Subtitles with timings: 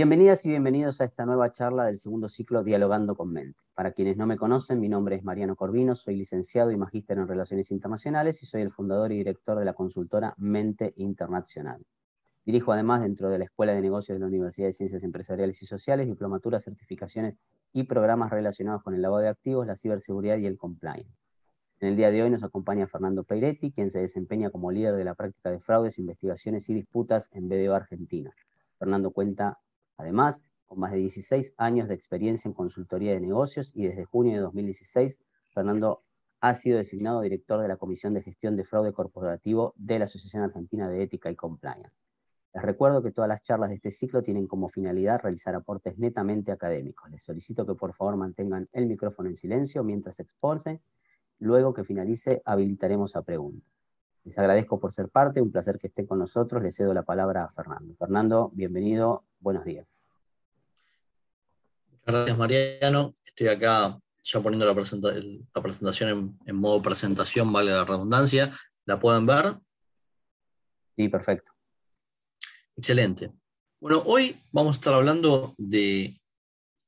[0.00, 3.60] Bienvenidas y bienvenidos a esta nueva charla del segundo ciclo Dialogando con Mente.
[3.74, 7.28] Para quienes no me conocen, mi nombre es Mariano Corvino, soy licenciado y magíster en
[7.28, 11.84] Relaciones Internacionales y soy el fundador y director de la consultora Mente Internacional.
[12.46, 15.66] Dirijo además dentro de la Escuela de Negocios de la Universidad de Ciencias Empresariales y
[15.66, 17.36] Sociales, diplomaturas, certificaciones
[17.74, 21.14] y programas relacionados con el lavado de activos, la ciberseguridad y el compliance.
[21.78, 25.04] En el día de hoy nos acompaña Fernando Peiretti, quien se desempeña como líder de
[25.04, 28.32] la práctica de fraudes, investigaciones y disputas en BDO Argentina.
[28.78, 29.58] Fernando cuenta
[30.00, 34.32] Además, con más de 16 años de experiencia en consultoría de negocios y desde junio
[34.32, 36.02] de 2016, Fernando
[36.40, 40.42] ha sido designado director de la Comisión de Gestión de Fraude Corporativo de la Asociación
[40.42, 42.02] Argentina de Ética y Compliance.
[42.54, 46.50] Les recuerdo que todas las charlas de este ciclo tienen como finalidad realizar aportes netamente
[46.50, 47.10] académicos.
[47.10, 50.80] Les solicito que por favor mantengan el micrófono en silencio mientras se expulsen.
[51.38, 53.79] Luego que finalice, habilitaremos a preguntas.
[54.24, 56.62] Les agradezco por ser parte, un placer que estén con nosotros.
[56.62, 57.94] Le cedo la palabra a Fernando.
[57.96, 59.86] Fernando, bienvenido, buenos días.
[62.04, 63.14] Gracias, Mariano.
[63.24, 68.52] Estoy acá ya poniendo la, presentación en, modo presentación, vale la redundancia.
[68.84, 69.58] ¿La pueden ver?
[70.96, 71.52] Sí, perfecto.
[72.76, 73.32] Excelente.
[73.80, 76.20] Bueno, hoy vamos a estar hablando de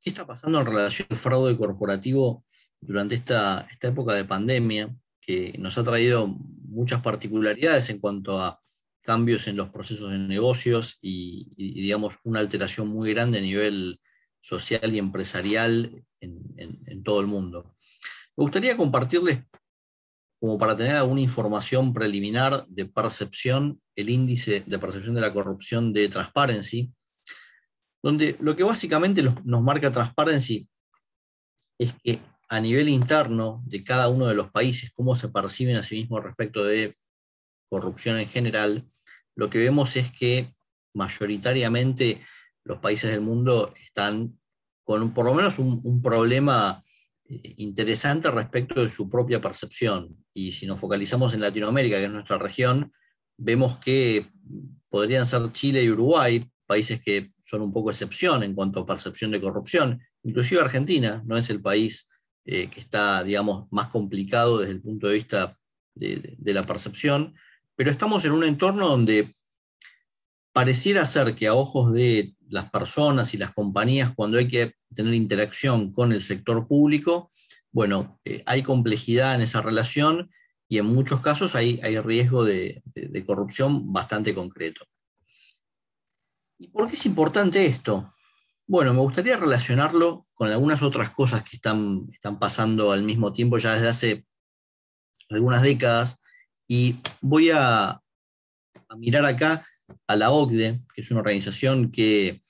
[0.00, 2.44] qué está pasando en relación al fraude corporativo
[2.80, 8.60] durante esta, esta época de pandemia, que nos ha traído muchas particularidades en cuanto a
[9.02, 14.00] cambios en los procesos de negocios y, digamos, una alteración muy grande a nivel
[14.40, 17.74] social y empresarial en, todo el mundo.
[18.36, 19.40] Me gustaría compartirles,
[20.40, 25.92] como para tener alguna información preliminar de percepción, el índice de percepción de la corrupción
[25.92, 26.92] de Transparency,
[28.02, 30.68] donde lo que básicamente nos marca Transparency
[31.78, 32.20] es que
[32.52, 36.22] a nivel interno de cada uno de los países, cómo se perciben a sí mismos
[36.22, 36.98] respecto de
[37.70, 38.86] corrupción en general,
[39.34, 40.54] lo que vemos es que
[40.92, 42.20] mayoritariamente
[42.64, 44.38] los países del mundo están
[44.84, 46.84] con por lo menos un, problema
[47.24, 50.14] eh, interesante respecto de su propia percepción.
[50.34, 52.92] Y si nos focalizamos en Latinoamérica, que es nuestra región,
[53.38, 54.30] vemos que
[54.90, 59.30] podrían ser Chile y Uruguay, países que son un poco excepción en cuanto a percepción
[59.30, 60.02] de corrupción.
[60.22, 62.10] Inclusive Argentina no es el país
[62.44, 65.58] eh, que está, digamos, más complicado desde el punto de vista
[65.94, 67.34] de la percepción,
[67.76, 69.34] pero estamos en un entorno donde
[70.52, 75.14] pareciera ser que a ojos de las personas y las compañías, cuando hay que tener
[75.14, 77.30] interacción con el sector público,
[77.70, 80.30] bueno, eh, hay complejidad en esa relación
[80.68, 82.82] y en muchos casos hay, hay riesgo de,
[83.26, 84.84] corrupción bastante concreto.
[86.58, 88.12] ¿Y por qué es importante esto?
[88.66, 93.58] Bueno, me gustaría relacionarlo con algunas otras cosas que están, están pasando al mismo tiempo
[93.58, 94.26] ya desde hace
[95.30, 96.22] algunas décadas
[96.68, 97.98] y voy a,
[98.98, 99.66] mirar acá
[100.06, 102.42] a la OCDE, que es una organización que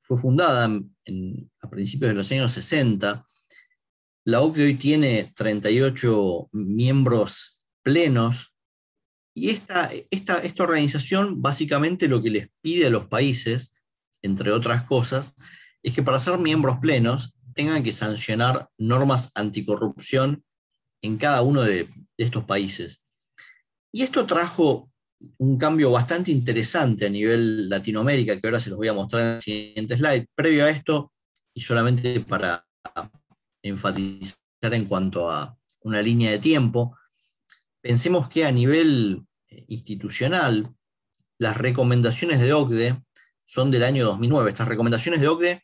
[0.00, 3.24] fue fundada a principios de los años 60.
[4.24, 8.56] La OCDE hoy tiene 38 miembros plenos
[9.32, 13.75] y esta, esta, esta organización básicamente lo que les pide a los países,
[14.26, 15.34] entre otras cosas,
[15.82, 20.44] es que para ser miembros plenos tengan que sancionar normas anticorrupción
[21.02, 21.88] en cada uno de,
[22.18, 23.06] estos países.
[23.92, 24.90] Y esto trajo
[25.38, 29.36] un cambio bastante interesante a nivel Latinoamérica, que ahora se los voy a mostrar en
[29.36, 30.26] el siguiente slide.
[30.34, 31.12] Previo a esto,
[31.54, 32.66] y solamente para
[33.62, 36.96] enfatizar en cuanto a una línea de tiempo,
[37.82, 40.74] pensemos que a nivel eh, institucional,
[41.38, 43.02] las recomendaciones de OCDE
[43.46, 44.50] son del año 2009.
[44.50, 45.62] Estas recomendaciones de OCDE,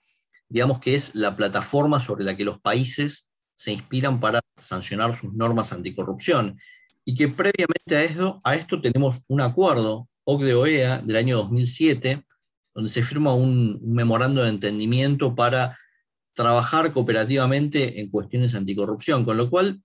[0.48, 5.34] digamos que es la plataforma sobre la que los países se inspiran para sancionar sus
[5.34, 6.58] normas anticorrupción
[7.04, 12.24] y que previamente a esto, a esto tenemos un acuerdo OCDE-OEA del año 2007,
[12.74, 15.76] donde se firma un, memorando de entendimiento para
[16.32, 19.82] trabajar cooperativamente en cuestiones anticorrupción, con lo cual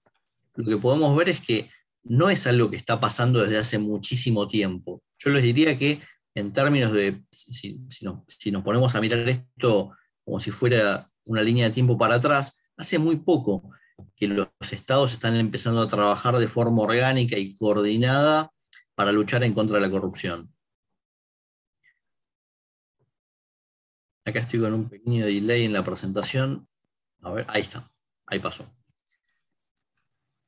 [0.56, 1.69] lo que podemos ver es que
[2.03, 5.01] no es algo que está pasando desde hace muchísimo tiempo.
[5.19, 6.00] Yo les diría que
[6.38, 9.92] en términos de, si, si nos ponemos a mirar esto
[10.24, 13.72] como si fuera una línea de tiempo para atrás, hace muy poco
[14.16, 18.51] que los estados están empezando a trabajar de forma orgánica y coordinada
[18.94, 20.54] para luchar en contra de la corrupción.
[24.24, 26.68] Acá estoy con un pequeño delay en la presentación.
[27.22, 27.89] A ver, ahí está,
[28.28, 28.72] ahí pasó.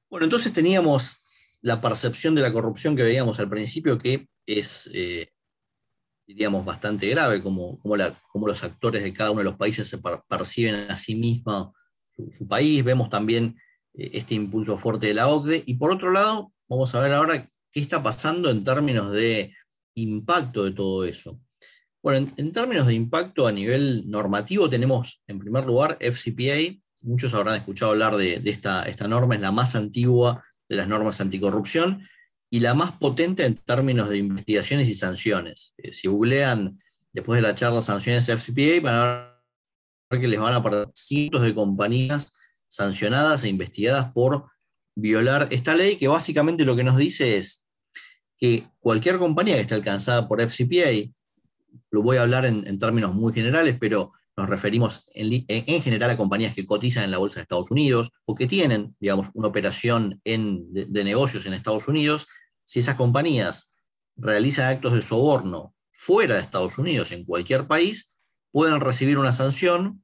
[0.08, 1.18] Bueno, entonces teníamos
[1.62, 5.32] la percepción de la corrupción que veíamos al principio, que es, eh,
[6.30, 7.98] diríamos, bastante grave, como, como,
[8.48, 11.72] los actores de cada uno de los países se perciben a sí mismos
[12.32, 13.58] su, país, vemos también
[13.96, 17.50] eh, este impulso fuerte de la OCDE, y por otro lado, vamos a ver ahora
[17.72, 19.56] qué está pasando en términos de
[19.96, 21.42] impacto de todo eso.
[22.04, 26.80] Bueno, en, términos de impacto a nivel normativo, tenemos en primer lugar FCPA.
[27.02, 31.22] Muchos habrán escuchado hablar de, esta, esta norma, es la más antigua de las normas
[31.22, 32.08] anticorrupción
[32.50, 35.74] y la más potente en términos de investigaciones y sanciones.
[35.78, 36.80] Eh, si googlean
[37.14, 39.42] después de la charla sanciones FCPA, van a
[40.10, 42.36] ver que les van a aparecer cientos de compañías
[42.68, 44.46] sancionadas e investigadas por
[44.96, 47.68] violar esta ley, que básicamente lo que nos dice es
[48.38, 51.12] que cualquier compañía que esté alcanzada por FCPA,
[51.92, 56.56] lo voy a hablar en, términos muy generales, pero nos referimos en, general a compañías
[56.56, 61.04] que cotizan en la Bolsa de Estados Unidos o que tienen, digamos, una operación de,
[61.04, 62.28] negocios en Estados Unidos,
[62.70, 63.74] si esas compañías
[64.16, 68.20] realizan actos de soborno fuera de Estados Unidos, en cualquier país,
[68.52, 70.04] pueden recibir una sanción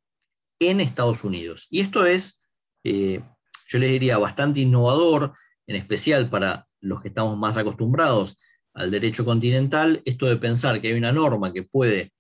[0.58, 1.68] en Estados Unidos.
[1.70, 2.42] Y esto es,
[2.84, 3.22] eh,
[3.68, 5.36] yo les diría, bastante innovador,
[5.68, 8.40] en especial para los que estamos más acostumbrados
[8.74, 12.14] al derecho continental, esto de pensar que hay una norma que puede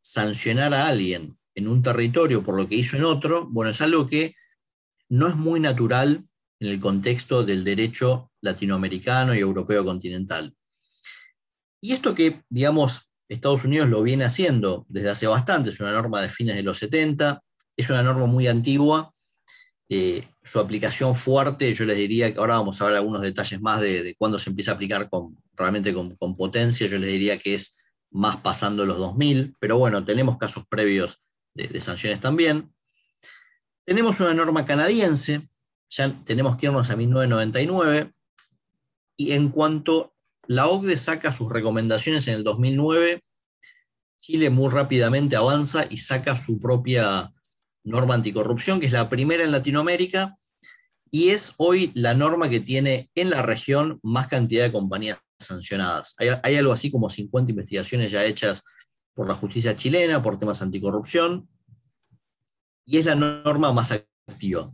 [0.00, 4.06] sancionar a alguien en un territorio por lo que hizo en otro, bueno, es algo
[4.06, 4.36] que
[5.08, 6.27] no es muy natural
[6.60, 10.54] en el contexto del derecho latinoamericano y europeo continental.
[11.80, 16.22] Y esto que, digamos, Estados Unidos lo viene haciendo desde hace bastante, es una norma
[16.22, 17.42] de fines de los 70,
[17.76, 19.12] es una norma muy antigua,
[19.88, 23.80] eh, su aplicación fuerte, yo les diría que ahora vamos a ver algunos detalles más
[23.80, 27.54] de, de cuándo se empieza a aplicar con, realmente con, potencia, yo les diría que
[27.54, 27.76] es
[28.10, 31.20] más pasando los 2000, pero bueno, tenemos casos previos
[31.54, 32.72] de, sanciones también.
[33.84, 35.48] Tenemos una norma canadiense,
[35.90, 38.12] ya tenemos que irnos a 1999,
[39.16, 40.14] y en cuanto
[40.46, 43.22] la OCDE saca sus recomendaciones en el 2009,
[44.20, 47.32] Chile muy rápidamente avanza y saca su propia
[47.84, 50.36] norma anticorrupción, que es la primera en Latinoamérica,
[51.10, 56.14] y es hoy la norma que tiene en la región más cantidad de compañías sancionadas.
[56.18, 58.64] Hay, algo así como 50 investigaciones ya hechas
[59.14, 61.48] por la justicia chilena por temas anticorrupción,
[62.84, 63.92] y es la norma más
[64.28, 64.72] activa.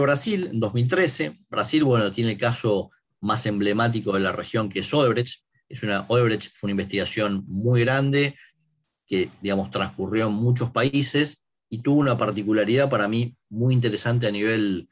[0.00, 2.90] Brasil, en 2013, Brasil, bueno, tiene el caso
[3.20, 5.42] más emblemático de la región que es Odebrecht.
[5.68, 8.36] Es una, Odebrecht fue una investigación muy grande
[9.06, 14.30] que, digamos, transcurrió en muchos países y tuvo una particularidad para mí muy interesante a
[14.30, 14.88] nivel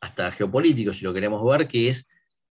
[0.00, 2.08] hasta geopolítico, si lo queremos ver, que es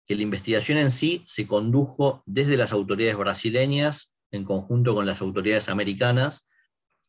[0.06, 5.20] que la investigación en sí se condujo desde las autoridades brasileñas en conjunto con las
[5.20, 6.48] autoridades americanas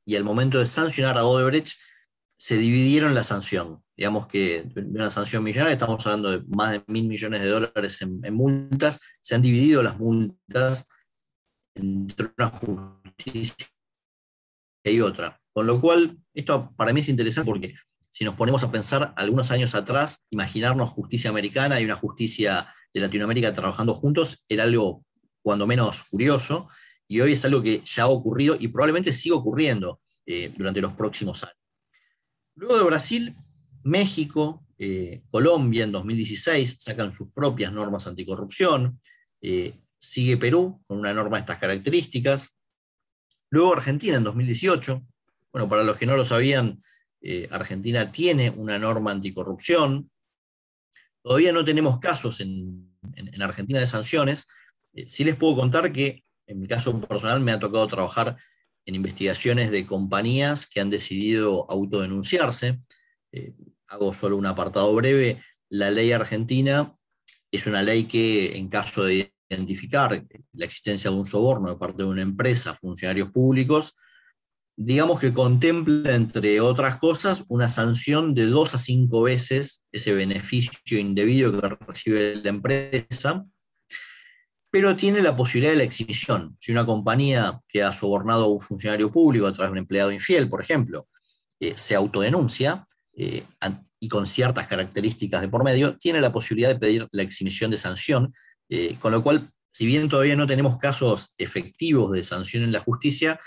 [0.06, 1.78] y al momento de sancionar a Odebrecht
[2.42, 3.84] se dividieron la sanción.
[3.96, 8.34] Digamos que una sanción millonaria, estamos hablando de más de mil millones de dólares en,
[8.34, 10.90] multas, se han dividido las multas
[11.76, 13.68] entre una justicia
[14.84, 15.40] y otra.
[15.54, 17.76] Con lo cual, esto para mí es interesante porque
[18.10, 23.02] si nos ponemos a pensar algunos años atrás, imaginarnos justicia americana y una justicia de
[23.02, 25.06] Latinoamérica trabajando juntos era algo
[25.44, 26.70] cuando menos curioso,
[27.08, 30.94] y hoy es algo que ya ha ocurrido y probablemente siga ocurriendo eh, durante los
[30.94, 31.61] próximos años.
[32.62, 33.36] Luego de Brasil,
[33.84, 39.02] México, eh, Colombia en 2016 sacan sus propias normas anticorrupción,
[39.42, 42.56] eh, sigue Perú con una norma de estas características,
[43.50, 45.04] luego Argentina en 2018,
[45.52, 46.80] bueno, para los que no lo sabían,
[47.52, 50.10] Argentina tiene una norma anticorrupción,
[51.22, 52.90] Todavía no tenemos casos en,
[53.40, 54.48] Argentina de sanciones.
[54.94, 58.38] Eh, sí les puedo contar que en mi caso personal me ha tocado trabajar
[58.86, 62.80] en investigaciones de compañías que han decidido autodenunciarse.
[63.32, 63.54] Eh,
[63.88, 65.42] hago solo un apartado breve.
[65.70, 66.96] La ley argentina
[67.52, 72.04] es una ley que en caso de identificar la existencia de un soborno de parte
[72.04, 73.96] de una empresa, funcionarios públicos,
[74.78, 80.98] digamos que contempla, entre otras cosas, una sanción de dos a cinco veces ese beneficio
[80.98, 83.46] indebido que recibe la empresa,
[84.72, 86.58] pero tiene la posibilidad de la exhibición.
[86.60, 90.12] Si una compañía que ha sobornado a un funcionario público a través de un empleado
[90.12, 91.08] infiel, por ejemplo,
[91.60, 93.44] eh, se autodenuncia eh,
[94.00, 97.78] y con ciertas características de por medio, tiene la posibilidad de pedir la exhibición de
[97.78, 98.34] sanción,
[98.70, 102.80] eh, con lo cual, si bien todavía no tenemos casos efectivos de sanción en la
[102.80, 103.40] justicia,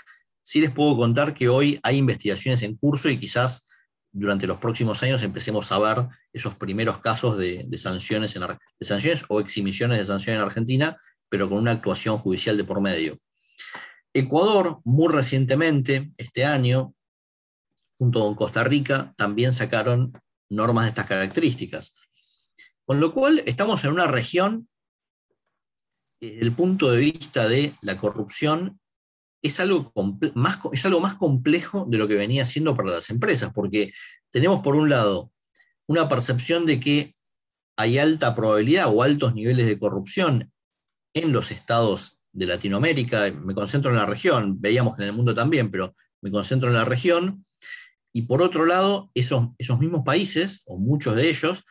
[0.45, 3.67] Sí les puedo contar que hoy hay investigaciones en curso y quizás
[4.11, 9.23] durante los próximos años empecemos a ver esos primeros casos de, sanciones, en, de sanciones
[9.27, 10.97] o exhibiciones de sanción en Argentina,
[11.29, 13.17] pero con una actuación judicial de por medio.
[14.13, 16.93] Ecuador, muy recientemente, este año,
[17.97, 20.13] junto con Costa Rica, también sacaron
[20.49, 21.95] normas de estas características.
[22.85, 24.69] Con lo cual, estamos en una región,
[26.21, 28.79] desde el punto de vista de la corrupción,
[29.41, 29.91] es algo,
[30.33, 33.93] más, es algo más complejo de lo que venía siendo para las empresas, porque
[34.31, 35.31] tenemos por un lado
[35.87, 37.15] una percepción de que
[37.77, 40.51] hay alta probabilidad o altos niveles de corrupción
[41.15, 45.33] en los estados de Latinoamérica, me concentro en la región, veíamos que en el mundo
[45.33, 47.45] también, pero me concentro en la región,
[48.13, 51.63] y por otro lado, esos, esos mismos países, o muchos de ellos,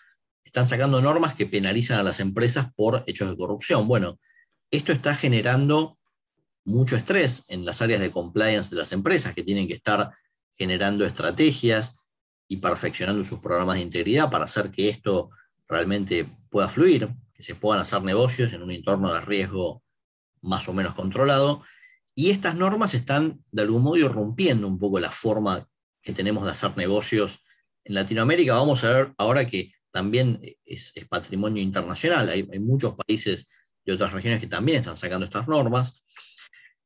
[0.45, 3.87] están sacando normas que penalizan a las empresas por hechos de corrupción.
[3.87, 4.19] Bueno,
[4.71, 5.99] esto está generando
[6.65, 10.11] mucho estrés en las áreas de compliance de las empresas que tienen que estar
[10.53, 12.07] generando estrategias
[12.49, 15.31] y perfeccionando sus programas de integridad para hacer que esto
[15.69, 17.11] realmente pueda fluir,
[17.45, 19.83] se puedan hacer negocios en un entorno de riesgo
[20.41, 21.63] más o menos controlado.
[22.15, 25.67] Y estas normas están de algún modo rompiendo un poco la forma
[26.01, 27.41] que tenemos de hacer negocios
[27.85, 28.55] en Latinoamérica.
[28.55, 32.29] Vamos a ver ahora que también es, patrimonio internacional.
[32.31, 33.51] Hay, muchos países
[33.85, 36.03] de otras regiones que también están sacando estas normas.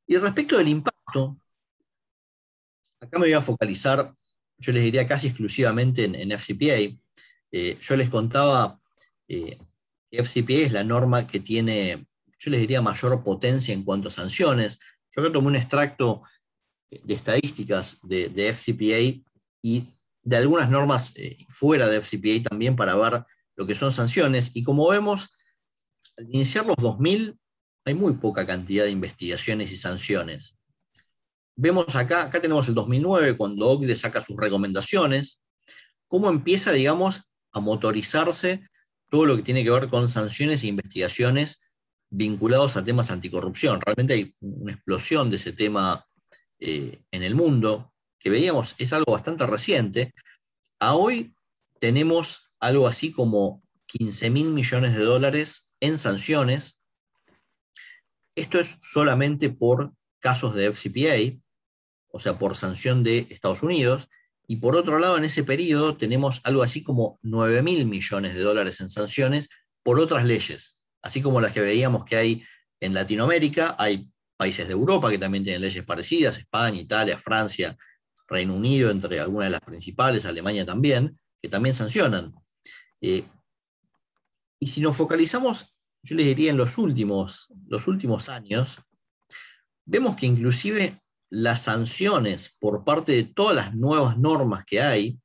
[0.06, 1.38] Y respecto del impacto,
[3.00, 4.12] acá me voy a focalizar,
[4.56, 6.98] yo les diría casi exclusivamente en, FCPA.
[7.52, 8.80] Eh, yo les contaba
[9.28, 9.58] eh,
[10.10, 12.06] FCPA es la norma que tiene,
[12.38, 14.78] yo les diría, mayor potencia en cuanto a sanciones.
[15.14, 16.22] Yo creo tomé un extracto
[16.90, 19.22] de estadísticas de, FCPA
[19.62, 19.84] y
[20.22, 23.24] de algunas normas eh, fuera de FCPA también para ver
[23.56, 24.50] lo que son sanciones.
[24.54, 25.30] Y como vemos,
[26.16, 27.38] al iniciar los 2000,
[27.84, 30.56] hay muy poca cantidad de investigaciones y sanciones.
[31.56, 35.42] Vemos acá, acá tenemos el 2009, cuando OCDE saca sus recomendaciones,
[36.06, 37.22] cómo empieza, digamos,
[37.52, 38.68] a motorizarse
[39.10, 41.62] todo lo que tiene que ver con sanciones e investigaciones
[42.10, 43.80] vinculados a temas anticorrupción.
[43.80, 46.06] Realmente hay una explosión de ese tema
[46.58, 50.14] eh, en el mundo, que veíamos es algo bastante reciente.
[50.80, 51.34] A hoy
[51.80, 56.78] tenemos algo así como 15 mil millones de dólares en sanciones
[58.38, 61.42] esto es solamente por casos de FCPA,
[62.12, 64.08] o sea, por sanción de Estados Unidos.
[64.48, 68.40] Y por otro lado, en ese periodo tenemos algo así como 9 mil millones de
[68.40, 69.50] dólares en sanciones
[69.84, 72.44] por otras leyes, así como las que veíamos que hay
[72.80, 77.76] en Latinoamérica, hay países de Europa que también tienen leyes parecidas, España, Italia, Francia,
[78.26, 82.34] Reino Unido, entre algunas de las principales, Alemania también, que también sancionan.
[83.00, 83.24] Eh,
[84.60, 88.80] y si nos focalizamos yo les diría en los últimos, los últimos años,
[89.84, 91.00] vemos que inclusive
[91.30, 95.18] las sanciones por parte de todas las nuevas normas que hay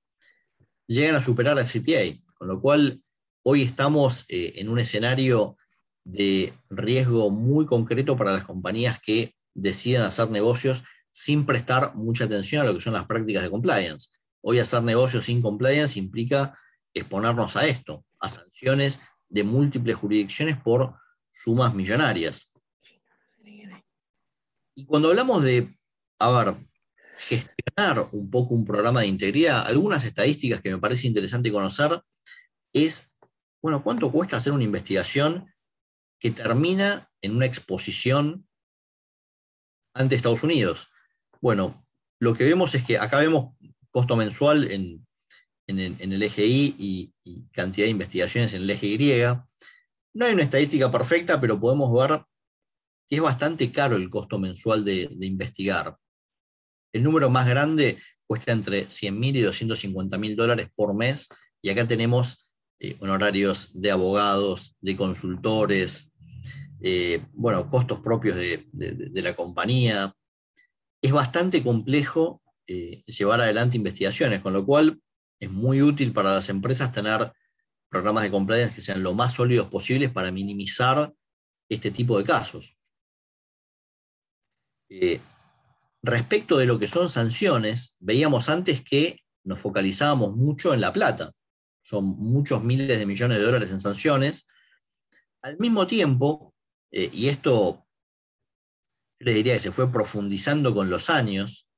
[0.88, 3.02] llegan a superar a FCPA, con lo cual
[3.44, 5.58] hoy estamos eh, en un escenario
[6.04, 12.62] de riesgo muy concreto para las compañías que deciden hacer negocios sin prestar mucha atención
[12.62, 14.10] a lo que son las prácticas de compliance.
[14.42, 16.58] Hoy hacer negocios sin compliance implica
[16.94, 20.96] exponernos a esto, a sanciones de múltiples jurisdicciones por
[21.32, 22.52] sumas millonarias.
[24.76, 25.78] Y cuando hablamos de,
[26.24, 26.56] a ver,
[27.18, 32.02] gestionar un poco un programa de integridad, algunas estadísticas que me parece interesante conocer
[32.74, 33.16] es,
[33.62, 35.54] bueno, ¿cuánto cuesta hacer una investigación
[36.20, 38.48] que termina en una exposición
[39.94, 40.88] ante Estados Unidos?
[41.42, 41.86] Bueno,
[42.20, 43.56] lo que vemos es que acá vemos
[43.92, 45.06] costo mensual en,
[45.68, 46.76] en el, eje I
[47.24, 49.24] y, cantidad de investigaciones en el eje Y.
[50.14, 52.24] No hay una estadística perfecta, pero podemos ver
[53.08, 55.98] que es bastante caro el costo mensual de, investigar.
[56.94, 57.98] El número más grande
[58.28, 61.28] cuesta entre 100 mil y 250 mil dólares por mes,
[61.62, 66.12] y acá tenemos eh, honorarios de abogados, de consultores,
[66.82, 70.14] eh, bueno, costos propios de, la compañía.
[71.02, 75.02] Es bastante complejo eh, llevar adelante investigaciones, con lo cual
[75.40, 77.32] es muy útil para las empresas tener
[77.90, 81.14] programas de compliance que sean lo más sólidos posibles para minimizar
[81.70, 82.78] este tipo de casos.
[86.04, 91.32] Respecto de lo que son sanciones, veíamos antes que nos focalizábamos mucho en la plata.
[91.82, 94.46] Son muchos miles de millones de dólares en sanciones.
[95.42, 96.54] Al mismo tiempo,
[96.92, 97.86] eh, y esto
[99.20, 101.70] yo les diría que se fue profundizando con los años,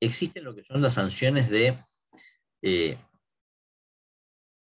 [0.00, 1.76] existen lo que son las sanciones de
[2.62, 2.96] eh,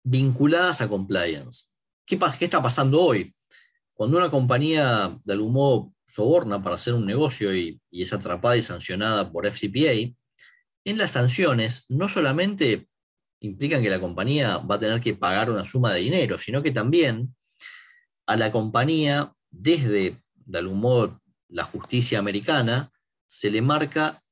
[0.02, 1.64] vinculadas a compliance.
[2.04, 3.34] ¿Qué, ¿Qué está pasando hoy?
[3.94, 8.62] Cuando una compañía de algún modo soborna para hacer un negocio y, es atrapada y
[8.62, 10.14] sancionada por FCPA,
[10.84, 12.88] en las sanciones no solamente
[13.40, 16.70] implican que la compañía va a tener que pagar una suma de dinero, sino que
[16.70, 17.34] también
[18.26, 22.90] a la compañía, desde de algún modo la justicia americana,
[23.26, 24.22] se le marca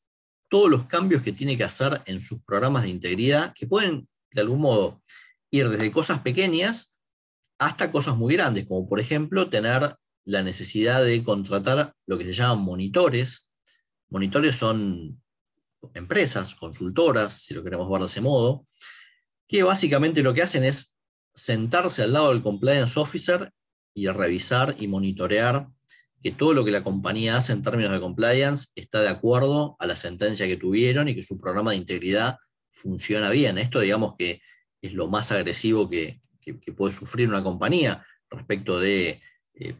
[0.48, 4.40] todos los cambios que tiene que hacer en sus programas de integridad, que pueden, de
[4.40, 5.02] algún modo,
[5.50, 6.94] ir desde cosas pequeñas
[7.58, 12.34] hasta cosas muy grandes, como por ejemplo tener la necesidad de contratar lo que se
[12.34, 13.50] llaman monitores.
[14.08, 15.20] Monitores son
[15.94, 18.66] empresas, consultoras, si lo queremos ver de ese modo,
[19.48, 20.96] que básicamente lo que hacen es
[21.34, 23.52] sentarse al lado del compliance officer
[23.94, 25.68] y revisar y monitorear
[26.22, 29.86] que todo lo que la compañía hace en términos de compliance está de acuerdo a
[29.86, 32.38] la sentencia que tuvieron y que su programa de integridad
[32.70, 33.58] funciona bien.
[33.58, 34.40] Esto digamos que
[34.80, 36.20] es lo más agresivo que,
[36.76, 39.20] puede sufrir una compañía respecto de
[39.54, 39.76] eh,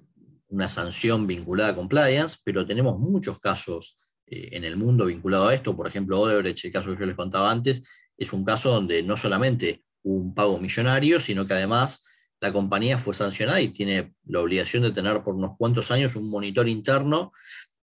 [0.52, 5.54] una sanción vinculada a compliance, pero tenemos muchos casos eh, en el mundo vinculados a
[5.54, 5.74] esto.
[5.74, 7.82] Por ejemplo, Odebrecht, el caso que yo les contaba antes,
[8.18, 12.04] es un caso donde no solamente hubo un pago millonario, sino que además
[12.38, 16.28] la compañía fue sancionada y tiene la obligación de tener por unos cuantos años un
[16.28, 17.32] monitor interno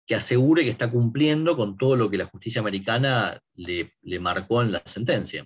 [0.07, 4.71] que asegure que está cumpliendo con todo lo que la justicia americana le, marcó en
[4.71, 5.45] la sentencia.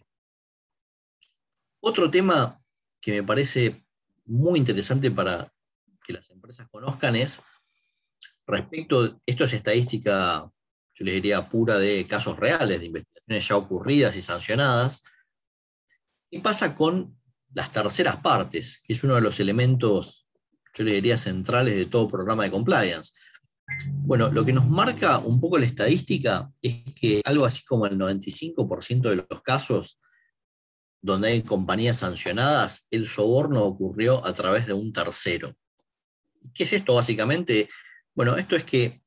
[1.81, 2.61] Otro tema
[3.01, 3.87] que me parece
[4.27, 5.51] muy interesante para
[6.07, 7.43] que las empresas conozcan es
[8.47, 10.49] respecto, esto es estadística,
[10.95, 15.03] yo les diría pura de casos reales, de investigaciones ya ocurridas y sancionadas,
[16.31, 17.17] ¿qué pasa con
[17.57, 20.29] las terceras partes, que es uno de los elementos,
[20.75, 23.13] yo le diría, centrales de todo programa de compliance.
[23.89, 27.99] Bueno, lo que nos marca un poco la estadística es que algo así como el
[27.99, 29.99] 95% de los casos
[31.01, 35.55] donde hay compañías sancionadas, el soborno ocurrió a través de un tercero.
[36.55, 37.69] ¿Qué es esto básicamente?
[38.15, 39.03] Bueno, esto es que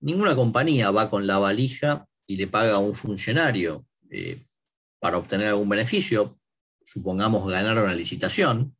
[0.00, 4.44] ninguna compañía va con la valija y le paga a un funcionario eh,
[4.98, 6.38] para obtener algún beneficio
[6.84, 8.76] supongamos, ganaron la licitación,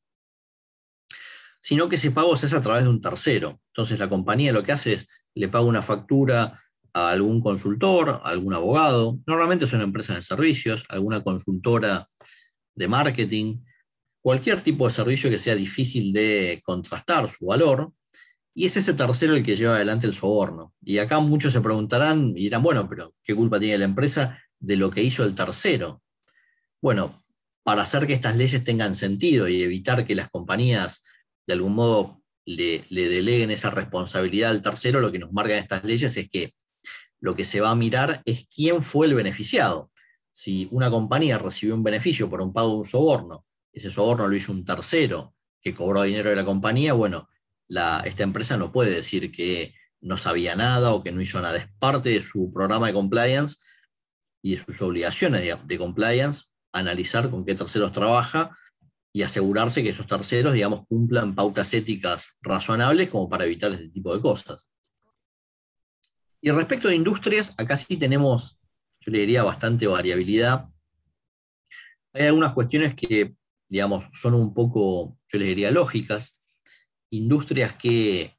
[1.61, 3.61] sino que ese pago se hace a través de un tercero.
[3.69, 6.61] Entonces la compañía lo que hace es le paga una factura
[6.93, 12.07] a algún consultor, a algún abogado, normalmente son empresas de servicios, alguna consultora
[12.75, 13.65] de marketing,
[14.25, 17.93] cualquier tipo de servicio que sea difícil de contrastar su valor,
[18.55, 20.73] y es ese tercero el que lleva adelante el soborno.
[20.83, 24.77] Y acá muchos se preguntarán y dirán, bueno, pero ¿qué culpa tiene la empresa de
[24.77, 26.03] lo que hizo el tercero?
[26.81, 27.23] Bueno,
[27.65, 31.05] para hacer que estas leyes tengan sentido y evitar que las compañías
[31.47, 36.17] de algún modo le, deleguen esa responsabilidad al tercero, lo que nos marcan estas leyes
[36.17, 36.55] es que
[37.21, 39.91] lo que se va a mirar es quién fue el beneficiado.
[40.33, 44.37] Si una compañía recibió un beneficio por un pago de un soborno, ese soborno lo
[44.37, 47.29] hizo un tercero que cobró dinero de la compañía, bueno,
[48.05, 51.57] esta empresa no puede decir que no sabía nada o que no hizo nada.
[51.57, 53.57] Es parte de su programa de compliance
[54.43, 58.57] y de sus obligaciones de compliance analizar con qué terceros trabaja
[59.13, 64.15] y asegurarse que esos terceros, digamos, cumplan pautas éticas razonables como para evitar este tipo
[64.15, 64.71] de cosas.
[66.41, 68.59] Y respecto de industrias, acá sí tenemos,
[69.01, 70.69] yo le diría, bastante variabilidad.
[72.13, 73.35] Hay algunas cuestiones que,
[73.69, 76.41] digamos, son un poco, yo les diría, lógicas.
[77.11, 78.31] Industrias que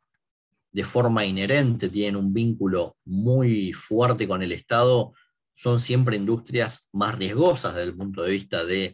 [0.72, 5.14] de forma inherente tienen un vínculo muy fuerte con el Estado,
[5.54, 8.94] son siempre industrias más riesgosas desde el punto de vista de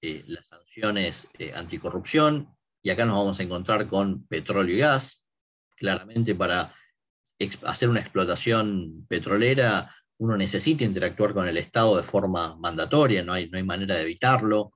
[0.00, 2.48] eh, las sanciones eh, anticorrupción.
[2.82, 5.26] Y acá nos vamos a encontrar con petróleo y gas.
[5.76, 6.74] Claramente para
[7.64, 13.50] hacer una explotación petrolera uno necesita interactuar con el Estado de forma mandatoria, no hay,
[13.50, 14.72] no hay manera de evitarlo.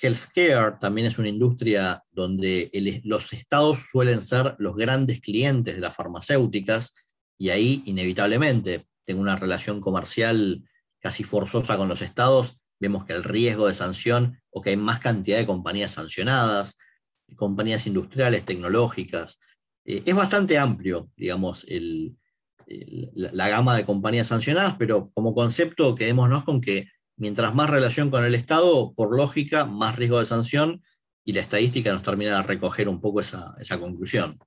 [0.00, 2.70] Healthcare también es una industria donde
[3.04, 6.94] los estados suelen ser los grandes clientes de las farmacéuticas
[7.38, 10.62] y ahí inevitablemente tengo una relación comercial
[11.00, 15.00] casi forzosa con los estados, vemos que el riesgo de sanción o que hay más
[15.00, 16.78] cantidad de compañías sancionadas,
[17.36, 19.38] compañías industriales, tecnológicas.
[19.84, 21.66] Eh, es bastante amplio, digamos,
[23.14, 26.86] la, gama de compañías sancionadas, pero como concepto quedémonos con que
[27.20, 30.82] mientras más relación con el Estado, por lógica, más riesgo de sanción
[31.24, 34.38] y la estadística nos termina de recoger un poco esa conclusión.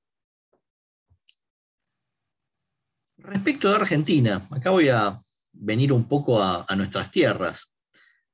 [3.17, 5.17] Respecto de Argentina, acá voy a
[5.53, 7.77] venir un poco a, nuestras tierras.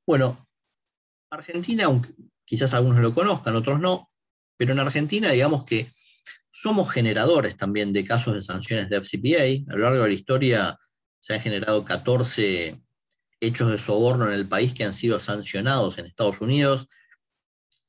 [0.07, 0.47] Bueno,
[1.29, 1.85] Argentina,
[2.45, 4.09] quizás algunos lo conozcan, otros no,
[4.57, 5.91] pero en Argentina digamos que
[6.49, 9.71] somos generadores también de casos de sanciones de FCPA.
[9.71, 10.79] A lo largo de la historia
[11.19, 12.81] se han generado 14
[13.39, 16.87] hechos de soborno en el país que han sido sancionados en Estados Unidos,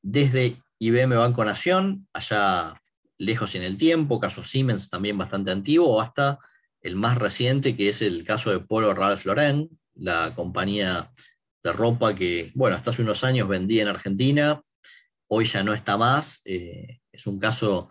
[0.02, 2.80] desde IBM Banco Nación, allá
[3.18, 6.38] lejos en el tiempo, caso Siemens también bastante antiguo, hasta
[6.80, 11.10] el más reciente, que es el caso de Polo Ralph Lauren, la compañía
[11.62, 14.62] de ropa que, bueno, hasta hace unos años vendía en Argentina,
[15.28, 16.40] hoy ya no está más.
[16.44, 17.90] Eh, es un caso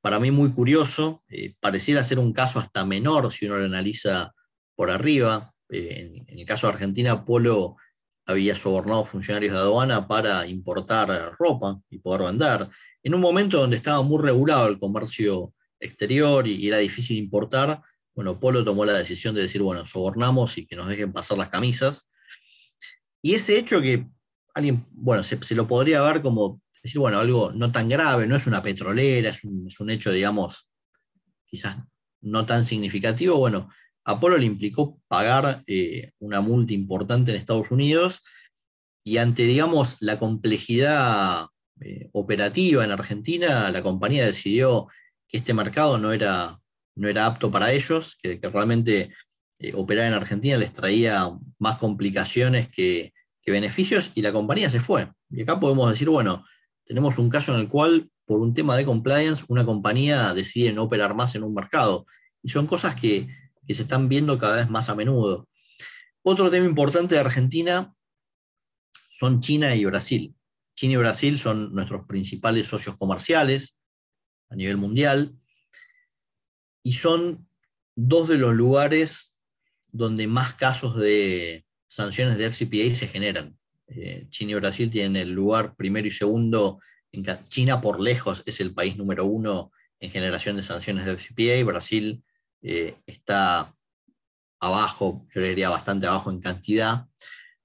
[0.00, 4.32] para mí muy curioso, eh, pareciera ser un caso hasta menor si uno lo analiza
[4.74, 5.52] por arriba.
[5.70, 7.76] Eh, en, el caso de Argentina, Polo
[8.26, 12.68] había sobornado funcionarios de aduana para importar ropa y poder vender.
[13.02, 17.80] En un momento donde estaba muy regulado el comercio exterior y era difícil importar,
[18.14, 21.50] bueno, Polo tomó la decisión de decir, bueno, sobornamos y que nos dejen pasar las
[21.50, 22.08] camisas.
[23.22, 24.06] Y ese hecho que
[24.54, 28.46] alguien, bueno, se, lo podría ver como decir, bueno, algo no tan grave, no es
[28.46, 30.70] una petrolera, es un, hecho, digamos,
[31.44, 31.76] quizás
[32.22, 33.68] no tan significativo, bueno,
[34.06, 38.22] Apolo le implicó pagar eh, una multa importante en Estados Unidos
[39.02, 41.46] y ante, digamos, la complejidad
[41.80, 44.86] eh, operativa en Argentina, la compañía decidió
[45.26, 46.56] que este mercado no era,
[46.94, 49.12] no era apto para ellos, que, realmente
[49.58, 54.80] eh, operar en Argentina les traía más complicaciones que, que beneficios y la compañía se
[54.80, 55.08] fue.
[55.30, 56.44] Y acá podemos decir, bueno,
[56.84, 60.84] tenemos un caso en el cual, por un tema de compliance, una compañía decide no
[60.84, 62.06] operar más en un mercado.
[62.40, 63.26] Y son cosas que,
[63.74, 65.48] se están viendo cada vez más a menudo.
[66.22, 67.94] Otro tema importante de Argentina
[69.08, 70.34] son China y Brasil.
[70.74, 73.78] China y Brasil son nuestros principales socios comerciales
[74.50, 75.34] a nivel mundial
[76.82, 77.48] y son
[77.94, 79.36] dos de los lugares
[79.90, 83.56] donde más casos de sanciones de FCPA se generan.
[83.88, 86.80] Eh, China y Brasil tienen el lugar primero y segundo.
[87.12, 91.64] En China, por lejos, es el país número uno en generación de sanciones de FCPA.
[91.64, 92.22] Brasil
[92.68, 93.74] eh, está
[94.60, 97.06] abajo, yo le diría bastante abajo en cantidad.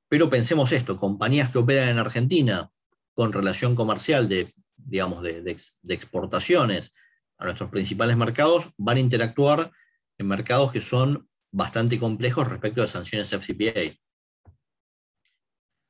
[0.08, 2.70] Pero pensemos esto: compañías que operan en Argentina
[3.14, 5.58] con relación comercial de, digamos, de
[5.90, 6.94] exportaciones
[7.38, 9.72] a nuestros principales mercados van a interactuar
[10.20, 13.98] en mercados que son bastante complejos respecto de sanciones FCPA.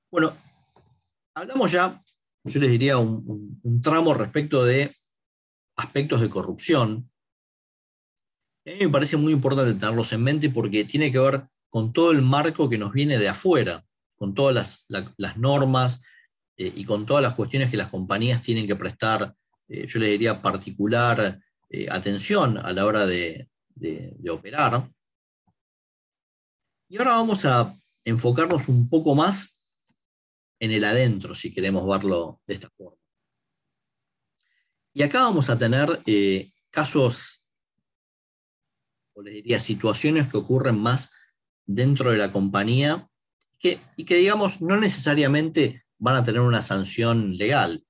[0.09, 0.33] Bueno,
[1.35, 2.01] hablamos ya,
[2.45, 4.95] yo les diría, un, tramo respecto de
[5.77, 7.10] aspectos de corrupción.
[8.65, 12.11] A mí me parece muy importante tenerlos en mente porque tiene que ver con todo
[12.11, 13.83] el marco que nos viene de afuera,
[14.15, 16.03] con todas las, normas
[16.57, 19.33] eh, y con todas las cuestiones que las compañías tienen que prestar,
[19.67, 23.47] eh, yo les diría, particular eh, atención a la hora de
[24.29, 24.87] operar.
[26.87, 29.57] Y ahora vamos a enfocarnos un poco más
[30.59, 33.01] en el adentro, si queremos verlo de esta forma.
[34.93, 36.03] Y acá vamos a tener
[36.69, 37.40] casos,
[39.21, 41.09] les diría, situaciones que ocurren más
[41.65, 43.07] dentro de la compañía
[43.95, 47.83] y que, digamos, no necesariamente van a tener una sanción legal.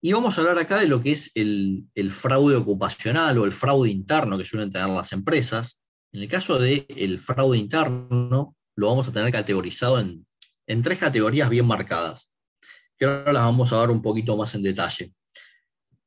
[0.00, 3.90] Y vamos a hablar acá de lo que es el, fraude ocupacional o el fraude
[3.90, 5.82] interno que suelen tener las empresas.
[6.12, 10.24] En el caso del fraude interno, lo vamos a tener categorizado en
[10.70, 12.32] en tres categorías bien marcadas,
[12.96, 15.12] que ahora las vamos a ver un poquito más en detalle.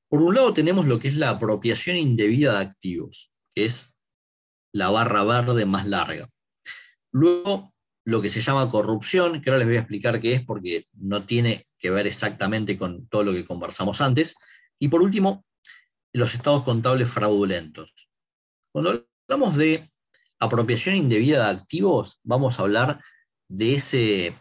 [0.07, 3.92] Por un lado tenemos lo que es la apropiación indebida de activos, que es
[4.73, 6.27] la barra verde más larga.
[7.11, 7.73] Luego,
[8.05, 11.25] lo que se llama corrupción, que ahora les voy a explicar qué es porque no
[11.25, 14.35] tiene que ver exactamente con todo lo que conversamos antes.
[14.79, 15.45] Y por último,
[16.11, 17.93] los estados contables fraudulentos.
[18.71, 19.89] Cuando hablamos de
[20.39, 23.01] apropiación indebida de activos, vamos a hablar
[23.47, 24.35] de ese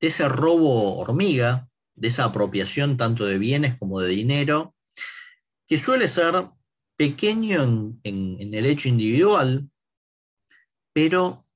[0.00, 4.74] de ese robo hormiga, de esa apropiación tanto de bienes como de dinero,
[5.66, 6.34] que suele ser
[6.96, 9.70] pequeño en, el hecho individual,
[10.94, 11.46] pero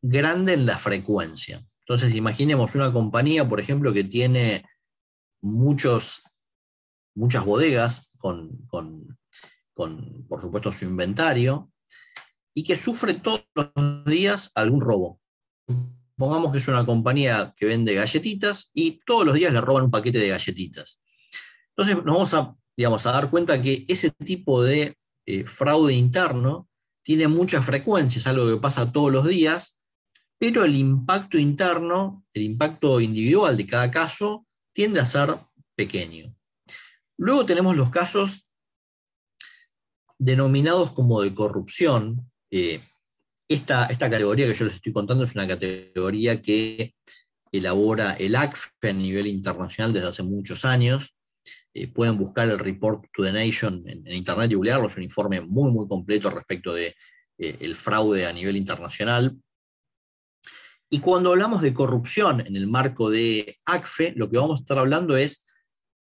[0.00, 1.60] grande en la frecuencia.
[1.80, 4.64] Entonces, imaginemos una compañía, por ejemplo, que tiene
[5.40, 6.22] muchos,
[7.16, 8.68] muchas bodegas con,
[9.74, 11.72] por supuesto, su inventario
[12.54, 15.20] y que sufre todos los días algún robo.
[16.16, 19.90] Pongamos que es una compañía que vende galletitas y todos los días le roban un
[19.90, 21.00] paquete de galletitas.
[21.70, 26.67] Entonces nos vamos a, digamos, a dar cuenta que ese tipo de eh, fraude interno
[27.08, 29.80] tiene mucha frecuencia, es algo que pasa todos los días,
[30.36, 35.34] pero el impacto interno, el impacto individual de cada caso, tiende a ser
[35.74, 36.36] pequeño.
[37.16, 38.46] Luego tenemos los casos
[40.18, 42.82] denominados como de corrupción, eh,
[43.48, 46.94] esta, categoría que yo les estoy contando es una categoría que
[47.50, 51.14] elabora el ACFE a nivel internacional desde hace muchos años.
[51.78, 55.40] Eh, pueden buscar el Report to the Nation en, Internet y googlearlo, es un informe
[55.40, 56.94] muy, muy completo respecto del
[57.38, 59.36] de, eh, fraude a nivel internacional.
[60.90, 64.78] Y cuando hablamos de corrupción en el marco de ACFE, lo que vamos a estar
[64.78, 65.44] hablando es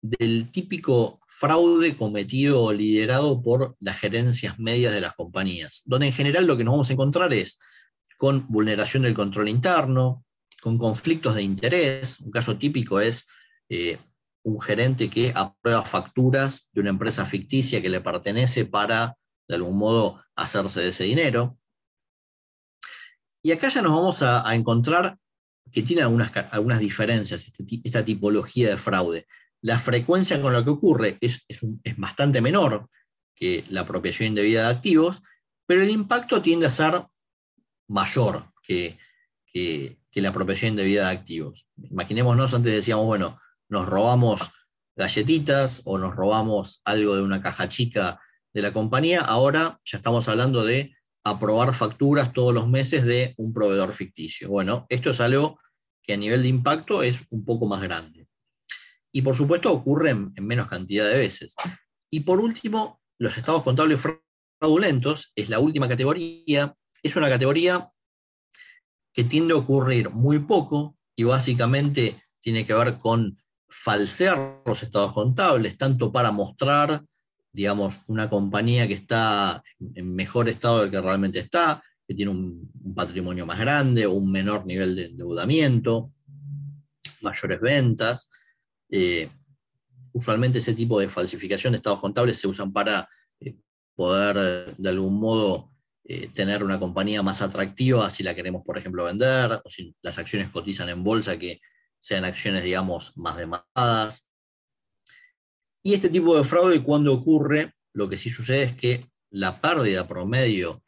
[0.01, 6.13] del típico fraude cometido o liderado por las gerencias medias de las compañías, donde en
[6.13, 7.59] general lo que nos vamos a encontrar es
[8.17, 10.25] con vulneración del control interno,
[10.63, 12.21] con conflictos de interés.
[12.21, 13.27] Un caso típico es
[13.69, 13.99] eh,
[14.49, 19.17] un gerente que aprueba facturas de una empresa ficticia que le pertenece para,
[19.49, 21.59] de algún modo, hacerse de ese dinero.
[23.43, 25.17] Y acá ya nos vamos a, encontrar
[25.71, 29.27] que tiene algunas, algunas diferencias este esta tipología de fraude
[29.61, 31.45] la frecuencia con la que ocurre es,
[31.97, 32.89] bastante menor
[33.35, 35.23] que la apropiación indebida de activos,
[35.67, 37.05] pero el impacto tiende a ser
[37.89, 38.97] mayor que,
[40.15, 41.69] la apropiación indebida de activos.
[41.77, 44.51] Imaginémonos, antes decíamos, bueno, nos robamos
[44.97, 48.21] galletitas o nos robamos algo de una caja chica
[48.53, 53.53] de la compañía, ahora ya estamos hablando de aprobar facturas todos los meses de un
[53.53, 54.49] proveedor ficticio.
[54.49, 55.61] Bueno, esto es algo
[56.03, 58.27] que a nivel de impacto es un poco más grande.
[59.13, 61.55] Y por supuesto ocurre en, menos cantidad de veces.
[62.11, 64.01] Y por último, los estados contables
[64.59, 66.75] fraudulentos es la última categoría.
[67.03, 67.91] Es una categoría
[69.13, 75.13] que tiende a ocurrir muy poco y básicamente tiene que ver con falsear los estados
[75.13, 77.03] contables, tanto para mostrar
[77.53, 79.63] digamos, una compañía que está
[79.95, 84.65] en mejor estado del que realmente está, que tiene un, patrimonio más grande un menor
[84.67, 86.13] nivel de endeudamiento,
[87.21, 88.31] mayores ventas.
[88.91, 89.29] Eh,
[90.13, 93.09] usualmente ese tipo de falsificación de estados contables se usan para
[93.41, 93.57] eh,
[93.95, 95.71] poder de algún modo
[96.05, 100.19] eh, tener una compañía más atractiva si la queremos, por ejemplo, vender, o si las
[100.19, 101.61] acciones cotizan en bolsa, que
[102.01, 104.29] sean acciones, digamos, más demandadas.
[105.83, 110.07] Y este tipo de fraude, cuando ocurre, lo que sí sucede es que la pérdida
[110.07, 110.83] promedio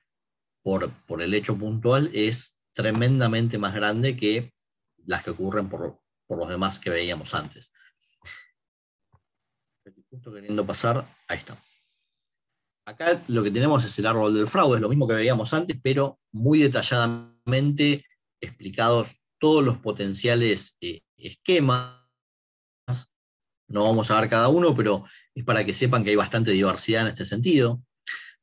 [0.63, 4.53] por, por el hecho puntual es tremendamente más grande que
[5.07, 7.73] las que ocurren por, los demás que veíamos antes.
[10.11, 11.57] Justo queriendo pasar, ahí está.
[12.85, 15.79] Acá lo que tenemos es el árbol del fraude, es lo mismo que veíamos antes,
[15.83, 18.05] pero muy detalladamente
[18.41, 22.01] explicados todos los potenciales eh, esquemas
[23.71, 27.03] no vamos a ver cada uno, pero es para que sepan que hay bastante diversidad
[27.03, 27.81] en este sentido.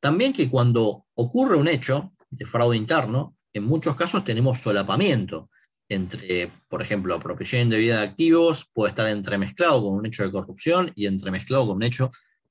[0.00, 5.50] También que cuando ocurre un hecho de fraude interno, en muchos casos tenemos solapamiento
[5.90, 10.92] entre, por ejemplo, apropiación indebida de activos, puede estar entremezclado con un hecho de corrupción
[10.94, 12.10] y entremezclado con un hecho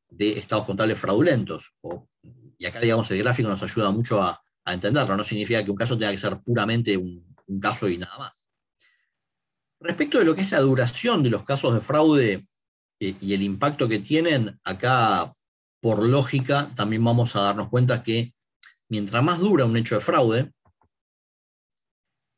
[0.09, 1.73] de estados contables fraudulentos.
[2.59, 5.15] y acá, digamos, el gráfico nos ayuda mucho a, entenderlo.
[5.15, 7.26] No significa que un caso tenga que ser puramente un
[7.61, 8.47] caso y nada más.
[9.79, 12.47] Respecto de lo que es la duración de los casos de fraude
[12.99, 15.33] y el impacto que tienen, acá
[15.79, 18.33] por lógica también vamos a darnos cuenta que
[18.89, 20.51] mientras más dura un hecho de fraude,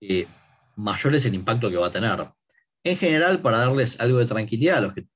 [0.02, 0.28] eh,
[0.76, 2.28] mayor es el impacto que va a tener.
[2.84, 5.08] En general, para darles algo de tranquilidad a los que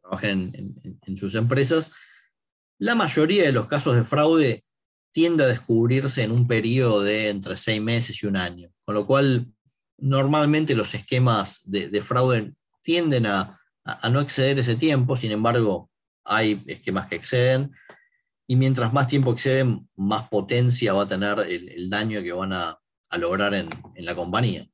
[0.00, 1.92] trabajen en, sus empresas,
[2.78, 4.64] la mayoría de los casos de fraude
[5.16, 9.06] tiende a descubrirse en un periodo de entre seis meses y un año, con lo
[9.06, 9.50] cual
[9.96, 12.52] normalmente los esquemas de fraude
[12.82, 13.58] tienden a,
[14.10, 15.90] no exceder ese tiempo, sin embargo,
[16.22, 17.72] hay esquemas que exceden,
[18.46, 22.78] y mientras más tiempo exceden, más potencia va a tener el, daño que van a,
[23.16, 24.66] lograr en, la compañía.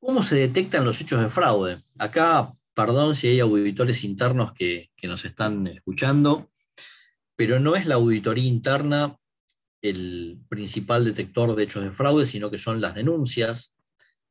[0.00, 1.82] ¿Cómo se detectan los hechos de fraude?
[1.98, 6.50] Acá, perdón si hay auditores internos que, que nos están escuchando,
[7.36, 9.16] pero no es la auditoría interna
[9.82, 13.74] el principal detector de hechos de fraude, sino que son las denuncias,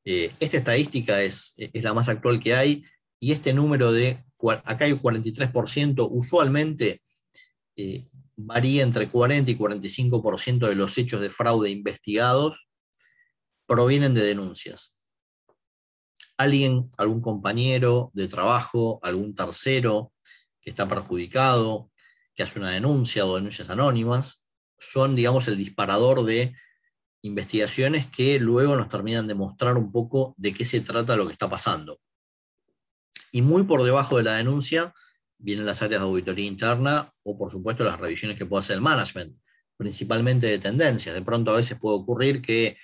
[0.06, 2.84] eh, esta estadística es, la más actual que hay
[3.20, 4.24] y este número de,
[4.66, 7.02] acá hay 43%, usualmente
[7.78, 12.68] eh, varía entre 40 y 45% de los hechos de fraude investigados
[13.66, 15.00] provienen de denuncias.
[16.36, 20.12] Alguien, algún compañero de trabajo, algún tercero
[20.60, 21.92] que está perjudicado,
[22.36, 24.46] que hace una denuncia o denuncias anónimas,
[24.80, 26.56] son, digamos, el disparador de
[27.22, 31.34] investigaciones que luego nos terminan de mostrar un poco de qué se trata lo que
[31.34, 32.00] está pasando.
[33.32, 34.94] Y muy por debajo de la denuncia
[35.38, 38.82] vienen las áreas de auditoría interna o por supuesto las revisiones que puede hacer el
[38.82, 39.38] management,
[39.78, 41.16] principalmente de tendencias.
[41.16, 42.78] De pronto a veces puede ocurrir que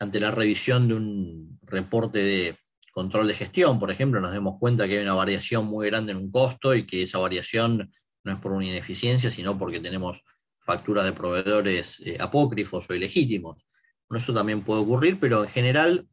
[0.00, 2.56] ante la revisión de un reporte de
[2.92, 6.18] control de gestión, por ejemplo, nos demos cuenta que hay una variación muy grande en
[6.18, 7.92] un costo y que esa variación
[8.24, 10.24] no es por una ineficiencia, sino porque tenemos
[10.60, 13.64] facturas de proveedores eh, apócrifos o ilegítimos.
[14.10, 16.08] Eso también puede ocurrir, pero en general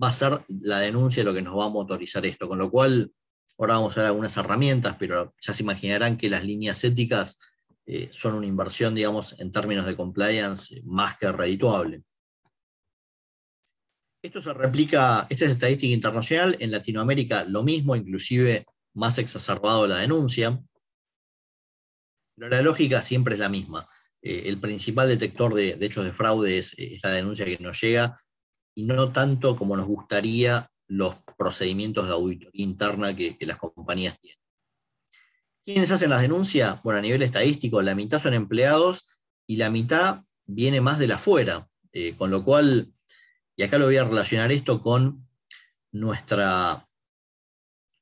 [0.00, 3.12] va a ser la denuncia lo que nos va a motorizar esto, con lo cual
[3.58, 7.38] ahora vamos a ver algunas herramientas, pero ya se imaginarán que las líneas éticas
[7.86, 12.02] eh, son una inversión, digamos, en términos de compliance más que redituable.
[14.22, 19.98] Esto se replica, esta es estadística internacional, en Latinoamérica lo mismo, inclusive más exacerbado la
[19.98, 20.58] denuncia,
[22.36, 23.86] pero la lógica siempre es la misma.
[24.22, 28.18] Eh, el principal detector de, hechos de fraude es, la denuncia que nos llega
[28.74, 34.38] y no tanto como nos gustaría los procedimientos de auditoría interna que, las compañías tienen.
[35.64, 36.82] ¿Quiénes hacen las denuncias?
[36.82, 39.06] Bueno, a nivel estadístico, la mitad son empleados
[39.46, 42.92] y la mitad viene más de la afuera, eh, con lo cual,
[43.56, 45.26] y acá lo voy a relacionar esto con
[45.92, 46.86] nuestra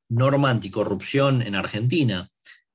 [0.09, 2.29] norma anticorrupción en Argentina.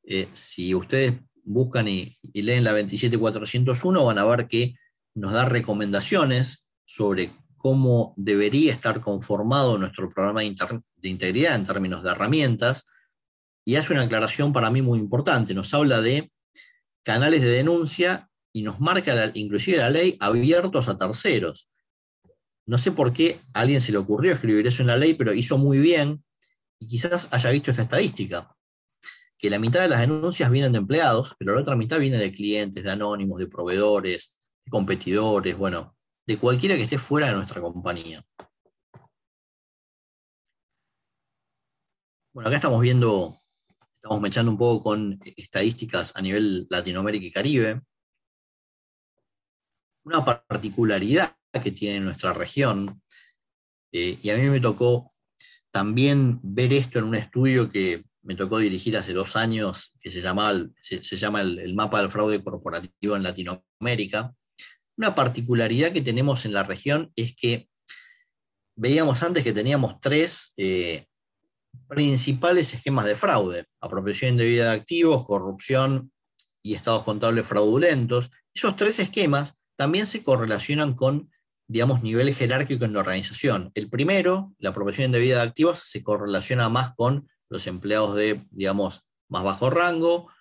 [0.04, 1.14] Eh, si ustedes
[1.48, 4.76] buscan y, leen la 27401, van a ver que
[5.16, 12.12] nos da recomendaciones sobre cómo debería estar conformado nuestro programa de, integridad en términos de
[12.12, 12.88] herramientas.
[13.66, 15.54] y hace una aclaración para mí muy importante.
[15.54, 16.32] Nos habla de
[17.04, 21.70] canales de denuncia y nos marca la, inclusive la ley abiertos a terceros.
[22.66, 25.34] No sé por qué a alguien se le ocurrió escribir eso en la ley, pero
[25.34, 26.24] hizo muy bien
[26.80, 28.56] y quizás haya visto esta estadística,
[29.38, 32.32] que la mitad de las denuncias vienen de empleados, pero la otra mitad viene de
[32.32, 35.96] clientes, de anónimos, de proveedores, de competidores, bueno,
[36.26, 38.22] de cualquiera que esté fuera de nuestra compañía.
[42.34, 43.38] Bueno, acá estamos viendo,
[43.94, 47.82] estamos mechando un poco con estadísticas a nivel Latinoamérica y Caribe.
[50.04, 53.02] Una particularidad que tiene nuestra región,
[53.92, 55.14] eh, y a mí me tocó
[55.72, 60.22] también ver esto en un estudio que me tocó dirigir hace dos años, que se
[60.22, 64.34] llama, se, llama el, mapa del fraude corporativo en Latinoamérica.
[64.98, 67.70] Una particularidad que tenemos en la región es que
[68.76, 71.06] veíamos antes que teníamos tres eh,
[71.88, 76.12] principales esquemas de fraude, apropiación indebida de activos, corrupción
[76.62, 78.30] y estados contables fraudulentos.
[78.54, 81.32] Esos tres esquemas también se correlacionan con
[81.70, 83.72] digamos, nivel jerárquico en la organización.
[83.76, 89.08] El primero, la apropiación indebida de activos, se correlaciona más con los empleados de, digamos,
[89.30, 90.32] más bajo rango.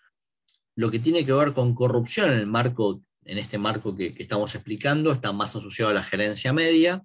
[0.76, 4.54] Lo que tiene que ver con corrupción en el marco, en este marco que, estamos
[4.54, 7.04] explicando, está más asociado a la gerencia media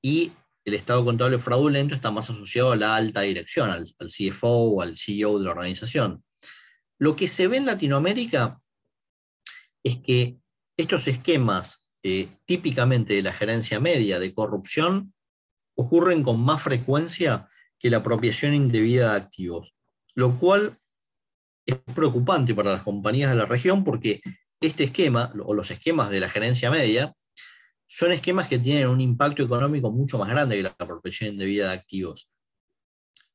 [0.00, 0.32] y
[0.64, 4.96] el estado contable fraudulento está más asociado a la alta dirección, al, CFO o al
[4.96, 6.24] CEO de la organización.
[6.98, 8.60] Lo que se ve en Latinoamérica
[9.82, 10.38] es que
[10.76, 15.12] estos esquemas eh, típicamente de la gerencia media de corrupción
[15.76, 17.48] ocurren con más frecuencia
[17.82, 19.74] que la apropiación indebida de activos,
[20.14, 20.78] lo cual
[21.66, 24.20] es preocupante para las compañías de la región porque
[24.60, 27.12] este esquema, o los esquemas de la gerencia media,
[27.88, 31.74] son esquemas que tienen un impacto económico mucho más grande que la apropiación indebida de
[31.74, 32.30] activos.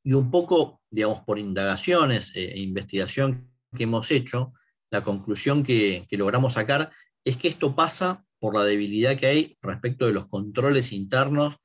[0.04, 4.54] Y un poco, digamos, por indagaciones e investigación que hemos hecho,
[4.90, 6.92] la conclusión que, que logramos sacar
[7.26, 11.58] es que esto pasa por la debilidad que hay respecto de los controles internos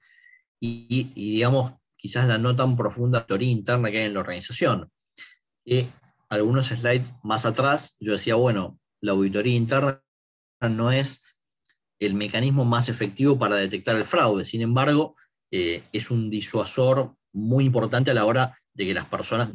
[0.61, 4.91] y, digamos, quizás la no tan profunda teoría interna que hay en la organización.
[5.65, 5.87] Y
[6.29, 10.03] algunos slides más atrás, yo decía, bueno, la auditoría interna
[10.69, 11.23] no es
[12.01, 15.15] el mecanismo más efectivo para detectar el fraude, sin embargo,
[15.53, 19.53] eh, es un disuasor muy importante a la hora de que las personas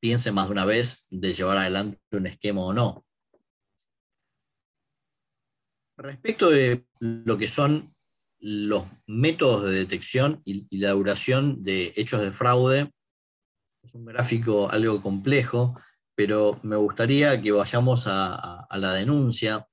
[0.00, 3.04] piensen más de una vez de llevar adelante un esquema o no.
[5.98, 7.91] Respecto de lo que son
[8.42, 12.90] los métodos de detección y, la duración de hechos de fraude,
[13.82, 15.78] es un gráfico algo complejo,
[16.16, 19.66] pero me gustaría que vayamos a, la denuncia.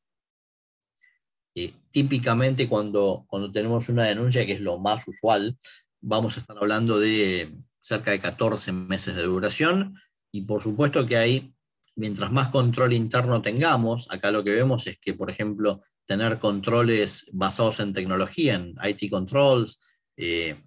[1.56, 5.58] Eh, típicamente cuando, cuando tenemos una denuncia, que es lo más usual,
[6.00, 7.50] vamos a estar hablando de
[7.82, 9.96] cerca de 14 meses de duración
[10.32, 11.56] y por supuesto que hay,
[11.96, 17.30] mientras más control interno tengamos, acá lo que vemos es que, por ejemplo, tener controles
[17.34, 19.80] basados en tecnología, en IT controls,
[20.18, 20.60] eh,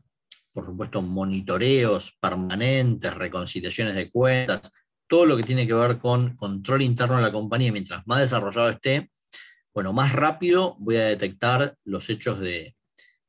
[0.53, 4.73] por supuesto monitoreos permanentes, reconciliaciones de cuentas,
[5.09, 8.71] todo lo que tiene que ver con control interno de la compañía, mientras más desarrollado
[8.71, 9.11] esté,
[9.75, 12.77] bueno, más rápido voy a detectar los hechos de,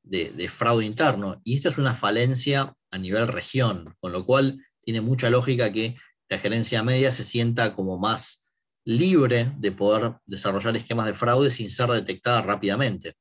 [0.03, 1.41] de fraude interno.
[1.43, 5.95] Y esta es una falencia a nivel región, con lo cual tiene mucha lógica que
[6.29, 8.42] la gerencia media se sienta como más
[8.85, 13.15] libre de poder desarrollar esquemas de fraude sin ser detectada rápidamente.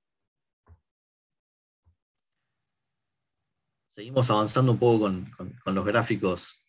[3.87, 6.65] Seguimos avanzando un poco con, los gráficos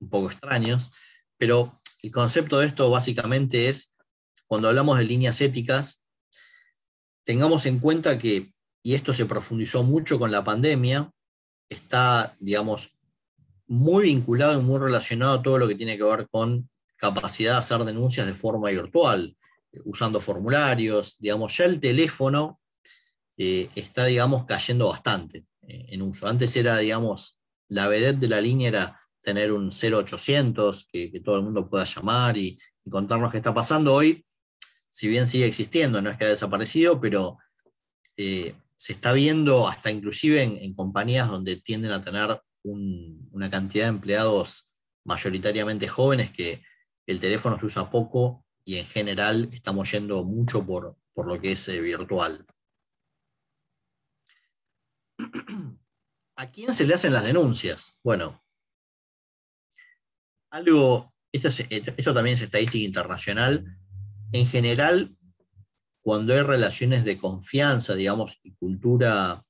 [0.00, 0.90] un poco extraños,
[1.36, 3.94] pero el concepto de esto básicamente es,
[4.46, 6.02] cuando hablamos de líneas éticas,
[7.22, 11.10] tengamos en cuenta que, y esto se profundizó mucho con la pandemia,
[11.68, 12.98] está, digamos,
[13.66, 16.68] muy vinculado y muy relacionado a todo lo que tiene que ver con
[17.02, 19.36] capacidad de hacer denuncias de forma virtual,
[19.84, 22.60] usando formularios, digamos, ya el teléfono
[23.36, 26.28] eh, está, digamos, cayendo bastante eh, en uso.
[26.28, 31.42] Antes era, digamos, la vedette de la línea era tener un 0800 que, todo el
[31.42, 32.56] mundo pueda llamar y,
[32.88, 33.92] contarnos qué está pasando.
[33.94, 34.24] Hoy,
[34.88, 37.38] si bien sigue existiendo, no es que haya desaparecido, pero
[38.16, 43.90] eh, se está viendo hasta inclusive en, compañías donde tienden a tener una cantidad de
[43.90, 44.72] empleados
[45.04, 46.62] mayoritariamente jóvenes que
[47.06, 51.68] el teléfono se usa poco y en general estamos yendo mucho por, lo que es
[51.68, 52.46] eh, virtual.
[56.36, 57.98] ¿A quién se le hacen las denuncias?
[58.02, 58.42] Bueno,
[60.50, 61.50] algo, eso,
[62.14, 63.64] también es estadística internacional.
[64.32, 65.16] En general,
[66.02, 69.44] cuando hay relaciones de confianza, digamos, y cultura,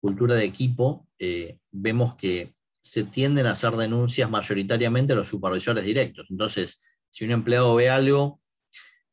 [0.00, 5.84] cultura de equipo, eh, vemos que se tienden a hacer denuncias mayoritariamente a los supervisores
[5.84, 6.26] directos.
[6.30, 8.40] Entonces, si un empleado ve algo,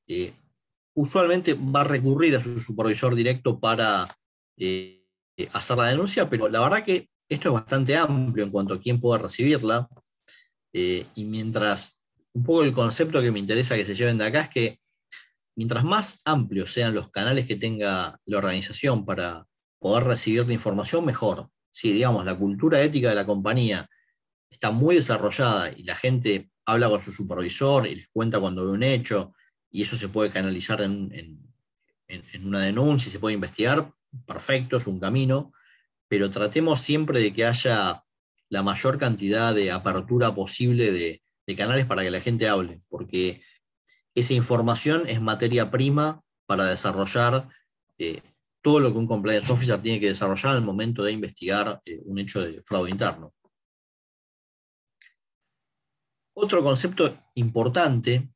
[0.07, 0.33] eh,
[0.93, 4.07] usualmente va a recurrir a su supervisor directo para
[4.57, 5.03] eh,
[5.53, 8.99] hacer la denuncia, pero la verdad que esto es bastante amplio en cuanto a quién
[8.99, 9.87] puede recibirla.
[10.73, 12.01] Eh, y mientras,
[12.33, 14.79] un poco el concepto que me interesa que se lleven de acá es que
[15.55, 19.45] mientras más amplios sean los canales que tenga la organización para
[19.79, 21.49] poder recibir la información, mejor.
[21.77, 23.87] Si, digamos, la cultura ética de la compañía
[24.49, 28.71] está muy desarrollada y la gente habla con su supervisor y les cuenta cuando ve
[28.71, 29.33] un hecho,
[29.69, 31.11] y eso se puede canalizar en,
[32.07, 33.91] en una denuncia se puede investigar,
[34.25, 35.53] perfecto, es un camino,
[36.07, 38.03] pero tratemos siempre de que haya
[38.49, 41.21] la mayor cantidad de apertura posible de,
[41.55, 43.41] canales para que la gente hable, porque
[44.13, 47.47] esa información es materia prima para desarrollar
[47.97, 48.21] eh,
[48.67, 52.19] todo lo que un compliance officer tiene que desarrollar al momento de investigar eh, un
[52.19, 53.33] hecho de fraude interno.
[56.33, 58.29] Otro concepto importante,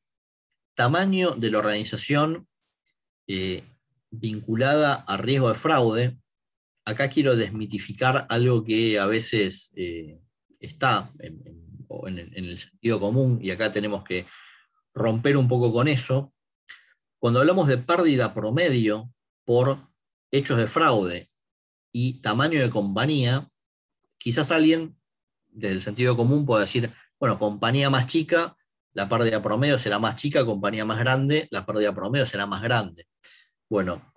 [0.74, 2.48] tamaño de la organización
[3.28, 3.62] eh,
[4.10, 6.18] vinculada a riesgo de fraude,
[6.86, 10.22] acá quiero desmitificar algo que a veces eh,
[10.62, 11.44] está en,
[12.34, 14.26] el sentido común y acá tenemos que
[14.94, 16.34] romper un poco con eso.
[17.20, 19.12] Cuando hablamos de pérdida promedio
[19.44, 19.91] por
[20.32, 21.30] hechos de fraude
[21.92, 23.48] y tamaño de compañía,
[24.18, 24.98] quizás alguien
[25.50, 28.56] desde el sentido común pueda decir, bueno, compañía más chica,
[28.94, 33.06] la pérdida promedio será más chica, compañía más grande, la pérdida promedio será más grande.
[33.70, 34.14] Bueno,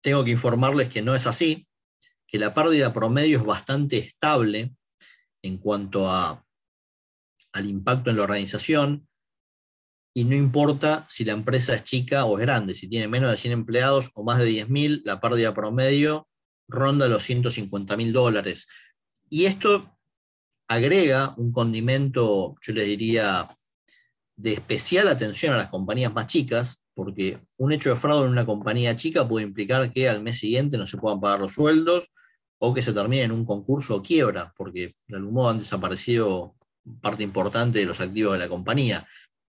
[0.00, 1.66] tengo que informarles que no es así,
[2.26, 4.74] que la pérdida promedio es bastante estable
[5.42, 6.44] en cuanto a,
[7.52, 9.08] al impacto en la organización
[10.16, 13.36] y no importa si la empresa es chica o es grande, si tiene menos de
[13.36, 16.26] 100 empleados o más de 10.000, la pérdida promedio
[16.68, 18.66] ronda los 150 mil dólares.
[19.28, 19.94] Y esto
[20.68, 23.46] agrega un condimento, yo les diría,
[24.36, 28.46] de especial atención a las compañías más chicas, porque un hecho de fraude en una
[28.46, 32.10] compañía chica puede implicar que al mes siguiente no se puedan pagar los sueldos
[32.58, 36.56] o que se termine en un concurso o quiebra, porque de algún modo han desaparecido
[37.02, 39.06] parte importante de los activos de la compañía.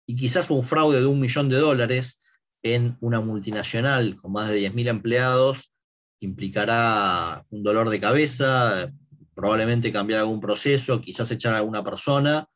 [0.06, 2.20] Y quizás un fraude de un millón de dólares
[2.62, 5.72] en una multinacional con más de 10.000 empleados
[6.20, 8.90] implicará un dolor de cabeza,
[9.34, 12.46] probablemente cambiar algún proceso, quizás echar a alguna persona,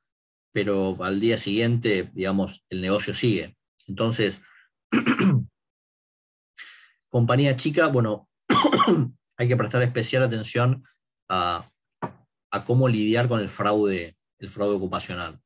[0.52, 3.56] pero al día siguiente, digamos, el negocio sigue.
[3.86, 4.40] Entonces,
[7.10, 8.28] Compañía chica, bueno,
[9.36, 10.84] hay que prestar especial atención
[11.28, 11.68] a,
[12.64, 15.40] cómo lidiar con el fraude, el fraude ocupacional.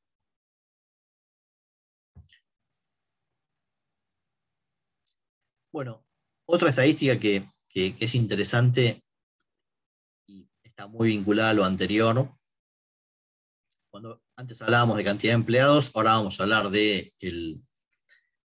[5.75, 6.07] Bueno,
[6.47, 9.03] otra estadística que, es interesante
[10.25, 12.31] y está muy vinculada a lo anterior.
[13.91, 17.61] Cuando antes hablábamos de cantidad de empleados, ahora vamos a hablar de el,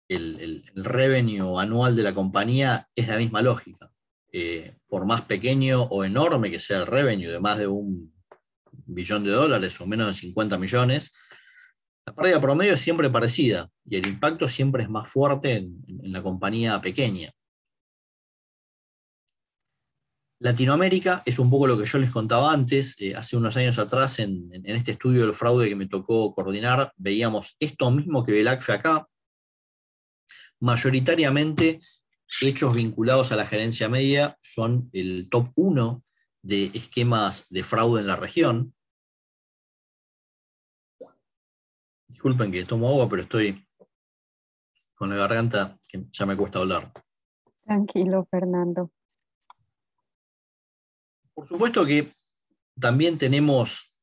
[0.08, 3.90] el, revenue anual de la compañía es la misma lógica.
[4.32, 8.14] Eh, por más pequeño o enorme que sea el revenue de más de un
[8.86, 11.12] billón de dólares o menos de 50 millones,
[12.08, 16.24] la pérdida promedio es siempre parecida y el impacto siempre es más fuerte en, la
[16.24, 17.30] compañía pequeña.
[20.40, 24.20] Latinoamérica es un poco lo que yo les contaba antes, eh, hace unos años atrás
[24.20, 28.72] en, este estudio del fraude que me tocó coordinar, veíamos esto mismo que el ACFE
[28.72, 29.10] acá,
[30.62, 31.82] mayoritariamente
[32.40, 36.04] hechos vinculados a la gerencia media son el top 1
[36.42, 38.74] de esquemas de fraude en la región.
[42.28, 43.66] Disculpen que tomo agua, pero estoy
[44.96, 46.92] con la garganta que ya me cuesta hablar.
[47.64, 48.92] Tranquilo, Fernando.
[51.34, 52.12] Por supuesto que
[52.78, 53.96] también tenemos,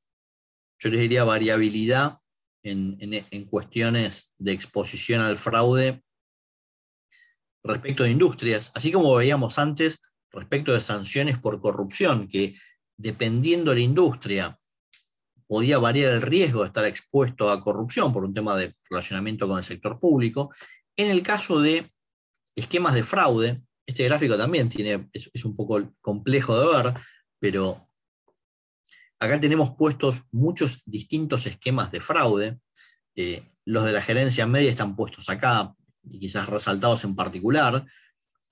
[0.79, 2.19] yo les diría, variabilidad
[2.63, 6.03] en, en cuestiones de exposición al fraude
[7.63, 10.01] respecto de industrias, así como veíamos antes
[10.31, 12.57] respecto de sanciones por corrupción, que
[12.97, 14.59] dependiendo de la industria
[15.55, 19.57] podía variar el riesgo de estar expuesto a corrupción por un tema de relacionamiento con
[19.57, 20.53] el sector público.
[20.97, 21.93] En el caso de
[22.57, 26.95] esquemas de fraude, este gráfico también tiene, es, un poco complejo de ver,
[27.39, 27.89] pero
[29.21, 32.59] acá tenemos puestos muchos distintos esquemas de fraude.
[33.15, 37.87] Eh, los de la gerencia media están puestos acá, y quizás resaltados en particular,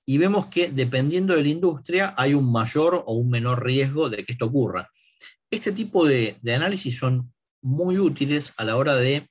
[0.06, 4.24] y vemos que dependiendo de la industria hay un mayor o un menor riesgo de
[4.24, 4.88] que esto ocurra.
[5.52, 7.30] Este tipo de, análisis son
[7.60, 9.28] muy útiles a la hora de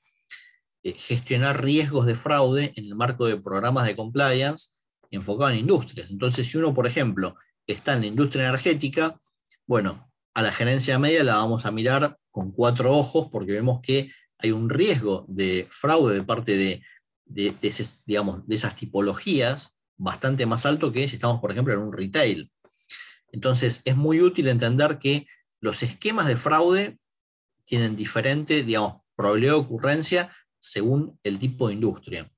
[0.84, 4.76] eh, gestionar riesgos de fraude en el marco de programas de compliance
[5.10, 6.12] enfocados en industrias.
[6.12, 9.20] Entonces, si uno, por ejemplo, está en la industria energética,
[9.66, 14.12] bueno, a la gerencia media la vamos a mirar con cuatro ojos porque vemos que
[14.38, 16.84] hay un riesgo de fraude de parte de,
[17.64, 22.52] esas tipologías bastante más alto que si estamos, por ejemplo, en un retail.
[23.32, 25.26] Entonces, es muy útil entender que
[25.62, 27.00] los esquemas de fraude
[27.66, 32.30] tienen diferente, digamos, probabilidad de ocurrencia según el tipo de industria.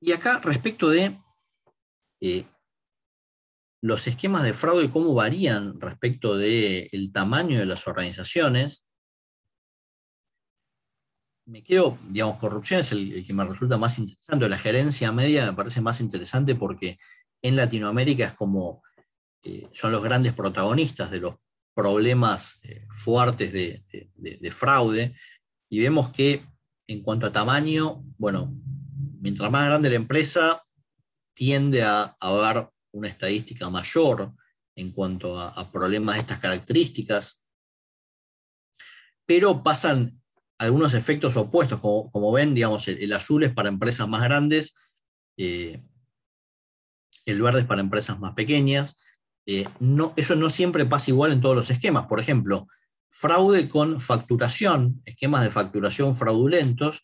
[0.00, 1.16] Y acá, respecto de
[2.20, 2.44] eh,
[3.80, 8.86] los esquemas de fraude, cómo varían respecto del tamaño de las organizaciones,
[11.46, 14.48] me quedo, digamos, corrupción es el, que me resulta más interesante.
[14.48, 16.98] La gerencia media me parece más interesante porque
[17.42, 18.82] en Latinoamérica es como
[19.44, 21.34] eh, son los grandes protagonistas de los
[21.74, 25.14] problemas eh, fuertes de, fraude.
[25.68, 26.42] Y vemos que
[26.86, 28.54] en cuanto a tamaño, bueno,
[29.20, 30.62] mientras más grande la empresa,
[31.34, 34.32] tiende a, haber una estadística mayor
[34.76, 37.44] en cuanto a, problemas de estas características,
[39.26, 40.22] pero pasan
[40.58, 44.74] algunos efectos opuestos, como, ven, digamos, el, azul es para empresas más grandes,
[45.36, 45.82] eh,
[47.26, 49.02] el verde es para empresas más pequeñas.
[49.46, 52.06] Eh, no, eso no siempre pasa igual en todos los esquemas.
[52.06, 52.68] Por ejemplo,
[53.10, 57.02] fraude con facturación, esquemas de facturación fraudulentos,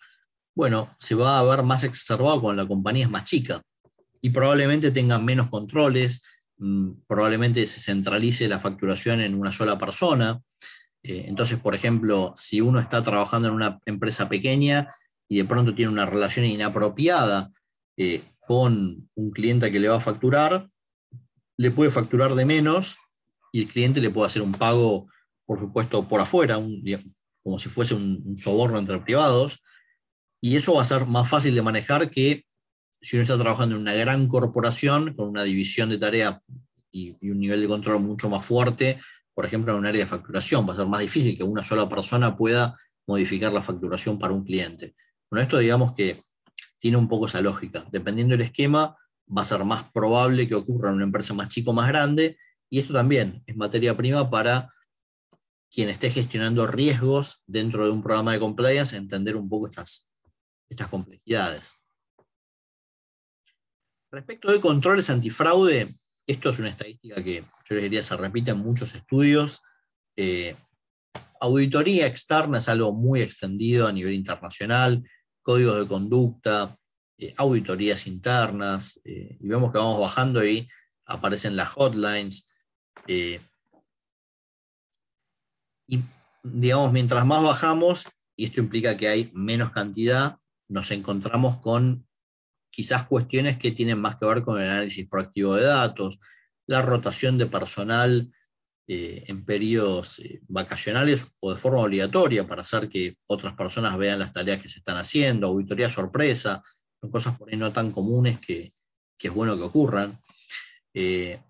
[0.54, 3.62] bueno, se va a ver más exacerbado cuando la compañía es más chica
[4.20, 6.22] y probablemente tenga menos controles,
[6.58, 10.40] mm, probablemente se centralice la facturación en una sola persona.
[11.02, 14.94] Eh, entonces, por ejemplo, si uno está trabajando en una empresa pequeña
[15.28, 17.50] y de pronto tiene una relación inapropiada
[17.96, 20.68] eh, con un cliente que le va a facturar,
[21.56, 22.96] le puede facturar de menos
[23.52, 25.06] y el cliente le puede hacer un pago,
[25.46, 26.58] por supuesto, por afuera,
[27.42, 29.62] como si fuese un soborno entre privados,
[30.40, 32.44] y eso va a ser más fácil de manejar que
[33.02, 36.42] si uno está trabajando en una gran corporación con una división de tarea
[36.90, 39.00] y, un nivel de control mucho más fuerte,
[39.40, 41.88] por ejemplo, en un área de facturación, va a ser más difícil que una sola
[41.88, 44.94] persona pueda modificar la facturación para un cliente.
[45.30, 46.24] Bueno, esto digamos que
[46.76, 47.82] tiene un poco esa lógica.
[47.90, 48.94] Dependiendo del esquema,
[49.34, 52.36] va a ser más probable que ocurra en una empresa más chica o más grande,
[52.68, 54.74] y esto también es materia prima para
[55.70, 60.12] quien esté gestionando riesgos dentro de un programa de compliance, entender un poco estas,
[60.68, 61.72] estas complejidades.
[64.12, 65.98] Respecto de controles antifraude,
[66.30, 69.62] esto es una estadística que yo les diría se repite en muchos estudios.
[70.14, 70.54] Eh,
[71.40, 75.02] auditoría externa es algo muy extendido a nivel internacional,
[75.42, 76.76] códigos de conducta,
[77.18, 80.68] eh, auditorías internas, eh, y vemos que vamos bajando y
[81.04, 82.48] aparecen las hotlines.
[83.08, 83.40] y
[86.44, 88.06] digamos, mientras más bajamos,
[88.36, 92.06] y esto implica que hay menos cantidad, nos encontramos con
[92.70, 96.18] quizás cuestiones que tienen más que ver con el análisis proactivo de datos,
[96.66, 98.30] la rotación de personal
[98.86, 104.18] eh, en periodos eh, vacacionales o de forma obligatoria para hacer que otras personas vean
[104.18, 106.62] las tareas que se están haciendo, auditoría sorpresa,
[107.00, 108.72] son cosas por ahí no tan comunes que,
[109.18, 110.18] es bueno que ocurran.
[110.94, 111.40] Eh,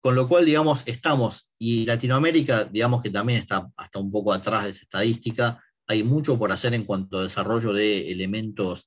[0.00, 4.64] con lo cual, digamos, estamos, y Latinoamérica, digamos que también está hasta un poco atrás
[4.64, 8.86] de esta estadística, hay mucho por hacer en cuanto a desarrollo de elementos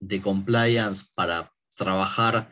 [0.00, 2.48] de compliance para trabajar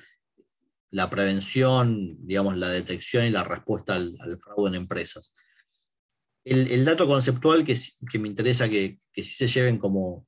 [0.91, 5.35] la prevención, digamos, la detección y la respuesta al, fraude en empresas.
[6.45, 7.77] El, dato conceptual que,
[8.19, 10.27] me interesa que, sí se lleven como,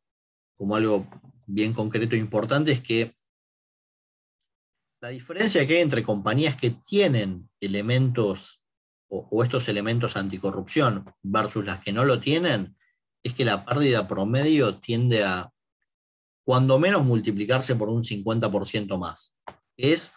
[0.57, 1.09] como algo
[1.47, 3.15] bien concreto e importante es que
[5.01, 8.65] la diferencia que hay entre compañías que tienen elementos
[9.09, 12.77] o, estos elementos anticorrupción versus las que no lo tienen
[13.23, 15.53] es que la pérdida promedio tiende a,
[16.49, 19.37] cuando menos, multiplicarse por un 50% más.
[19.77, 20.13] Es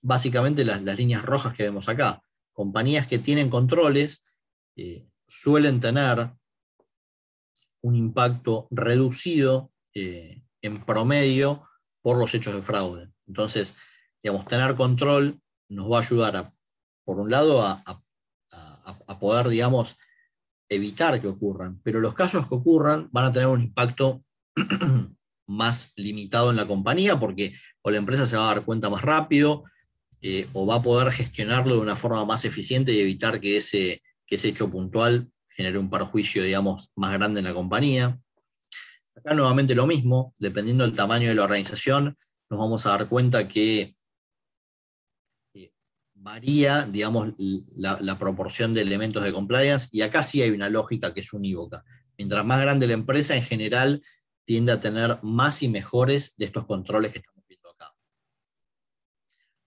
[0.00, 2.22] básicamente las, líneas rojas que vemos acá.
[2.54, 4.24] Compañías que tienen controles
[4.74, 6.30] eh, suelen tener
[7.82, 11.68] un impacto reducido eh, en promedio
[12.00, 13.12] por los hechos de fraude.
[13.26, 13.76] Entonces,
[14.22, 16.54] digamos, tener control nos va a ayudar, a,
[17.04, 17.82] por un lado, a,
[19.06, 19.98] a poder, digamos,
[20.70, 24.24] evitar que ocurran, pero los casos que ocurran van a tener un impacto
[25.50, 29.02] más limitado en la compañía porque o la empresa se va a dar cuenta más
[29.02, 29.64] rápido
[30.22, 34.02] eh, o va a poder gestionarlo de una forma más eficiente y evitar que ese,
[34.26, 38.18] que ese hecho puntual genere un perjuicio, digamos, más grande en la compañía.
[39.16, 42.16] Acá nuevamente lo mismo, dependiendo del tamaño de la organización,
[42.48, 43.94] nos vamos a dar cuenta que
[46.20, 47.34] varía, digamos,
[47.76, 51.82] la, proporción de elementos de compliance y acá sí hay una lógica que es unívoca.
[52.18, 54.02] Mientras más grande la empresa, en general,
[54.50, 57.94] tiende a tener más y mejores de estos controles que estamos viendo acá.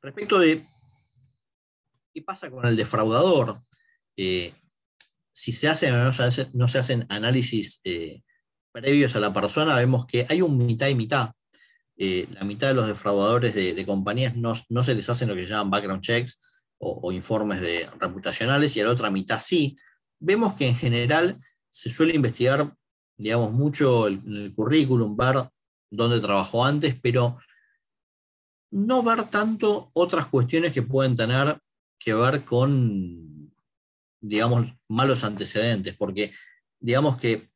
[0.02, 0.68] Respecto de
[2.14, 3.60] qué pasa con el defraudador,
[4.18, 4.54] eh,
[5.32, 6.04] si se hacen o
[6.54, 8.24] no se, hacen análisis eh,
[8.74, 11.32] previos a la persona, vemos que hay un mitad y mitad.
[11.96, 15.72] Eh, la mitad de los defraudadores de, compañías no, se les hacen lo que llaman
[15.72, 16.42] background checks
[16.78, 19.78] o, informes de reputacionales y a la otra mitad sí.
[20.20, 22.76] Vemos que en general se suele investigar,
[23.24, 25.50] digamos, mucho el, el currículum, ver
[25.90, 27.40] dónde trabajó antes, pero
[28.72, 31.58] no ver tanto otras cuestiones que pueden tener
[32.00, 33.54] que ver con,
[34.20, 36.34] digamos, malos antecedentes, porque
[36.80, 37.50] digamos que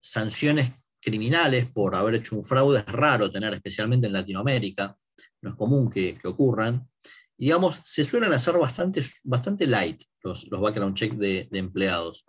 [0.00, 4.96] sanciones criminales por haber hecho un fraude es raro tener, especialmente en Latinoamérica,
[5.42, 6.88] no es común que, ocurran.
[7.36, 12.24] digamos, se suelen hacer bastante, bastante light los, los background checks de, empleados.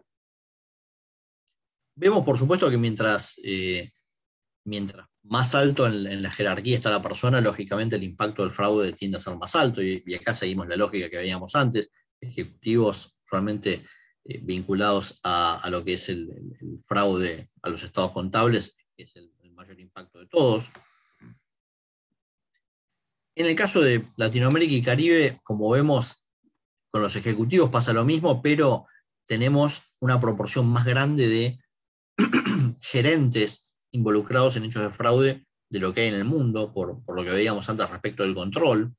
[2.00, 3.91] Vemos, por supuesto, que mientras, eh,
[4.64, 9.18] mientras más alto en, la jerarquía está la persona, lógicamente el impacto del fraude tiende
[9.18, 11.91] a ser más alto, y, acá seguimos la lógica que veíamos antes,
[12.22, 13.84] ejecutivos realmente
[14.24, 16.30] eh, vinculados a, lo que es el,
[16.88, 20.72] fraude a los estados contables, que es el, mayor impacto de todos.
[23.36, 26.26] En el caso de Latinoamérica y Caribe, como vemos,
[26.89, 28.88] con los ejecutivos pasa lo mismo, pero
[29.26, 31.60] tenemos una proporción más grande de
[32.82, 37.15] gerentes involucrados en hechos de fraude de lo que hay en el mundo, por, por
[37.15, 38.93] lo que veíamos antes respecto del control.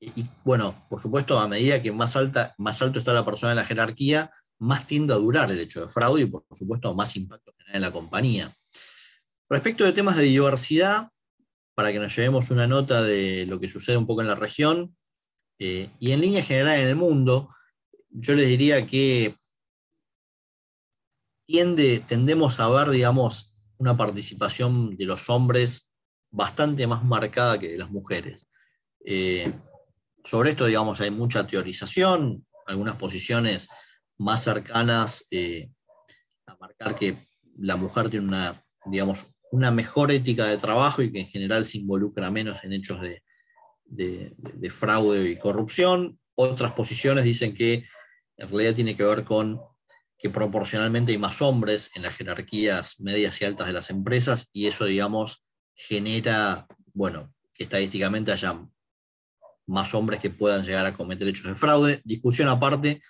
[0.00, 3.56] Y, bueno, por supuesto, a medida que más, alta, más alto está la persona en
[3.56, 7.54] la jerarquía, más tiende a durar el hecho de fraude y, por supuesto, más impacto
[7.72, 8.50] en la compañía.
[9.48, 11.08] Respecto de temas de diversidad,
[11.74, 14.96] para que nos llevemos una nota de lo que sucede un poco en la región,
[15.58, 17.50] eh, y en línea general en el mundo,
[18.10, 19.36] yo les diría que
[21.44, 25.90] tiende, tendemos a ver, digamos, una participación de los hombres
[26.30, 28.48] bastante más marcada que de las mujeres.
[29.04, 29.52] Eh,
[30.24, 33.68] sobre esto, digamos, hay mucha teorización, algunas posiciones
[34.18, 35.70] más cercanas eh,
[36.46, 37.16] a marcar que
[37.58, 41.78] la mujer tiene una, digamos, una mejor ética de trabajo y que en general se
[41.78, 46.18] involucra menos en hechos de, fraude y corrupción.
[46.34, 47.84] Otras posiciones dicen que
[48.38, 49.60] en realidad tiene que ver con
[50.22, 54.68] que proporcionalmente hay más hombres en las jerarquías medias y altas de las empresas y
[54.68, 55.44] eso, digamos,
[55.74, 58.64] genera, bueno, que estadísticamente haya
[59.66, 62.00] más hombres que puedan llegar a cometer hechos de fraude.
[62.04, 63.02] Discusión aparte,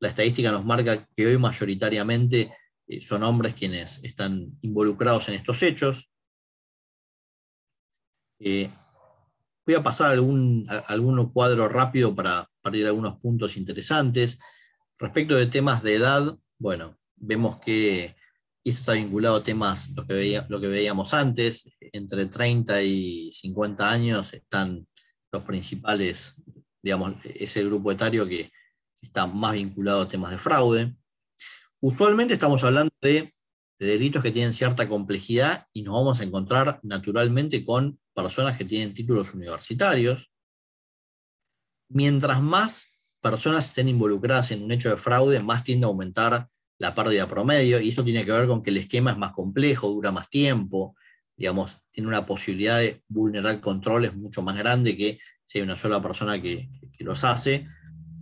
[0.00, 2.54] la estadística nos marca que hoy mayoritariamente
[2.86, 6.10] eh, son hombres quienes están involucrados en estos hechos.
[8.38, 8.70] Eh,
[9.66, 14.38] voy a pasar algún, algún cuadro rápido para, para ir a algunos puntos interesantes.
[14.98, 18.14] Respecto de temas de edad, bueno, vemos que
[18.64, 23.90] esto está vinculado a temas, lo que, lo que veíamos antes, entre 30 y 50
[23.90, 24.86] años están
[25.30, 26.40] los principales,
[26.82, 28.50] digamos, es el grupo etario que
[29.02, 30.96] está más vinculado a temas de fraude.
[31.80, 33.34] Usualmente estamos hablando de,
[33.78, 38.94] delitos que tienen cierta complejidad y nos vamos a encontrar naturalmente con personas que tienen
[38.94, 40.30] títulos universitarios.
[41.90, 42.93] Mientras más
[43.24, 46.46] personas estén involucradas en un hecho de fraude, más tiende a aumentar
[46.78, 49.88] la pérdida promedio, y esto tiene que ver con que el esquema es más complejo,
[49.88, 50.94] dura más tiempo,
[51.34, 56.02] digamos, tiene una posibilidad de vulnerar controles mucho más grande que si hay una sola
[56.02, 56.68] persona que,
[56.98, 57.66] los hace.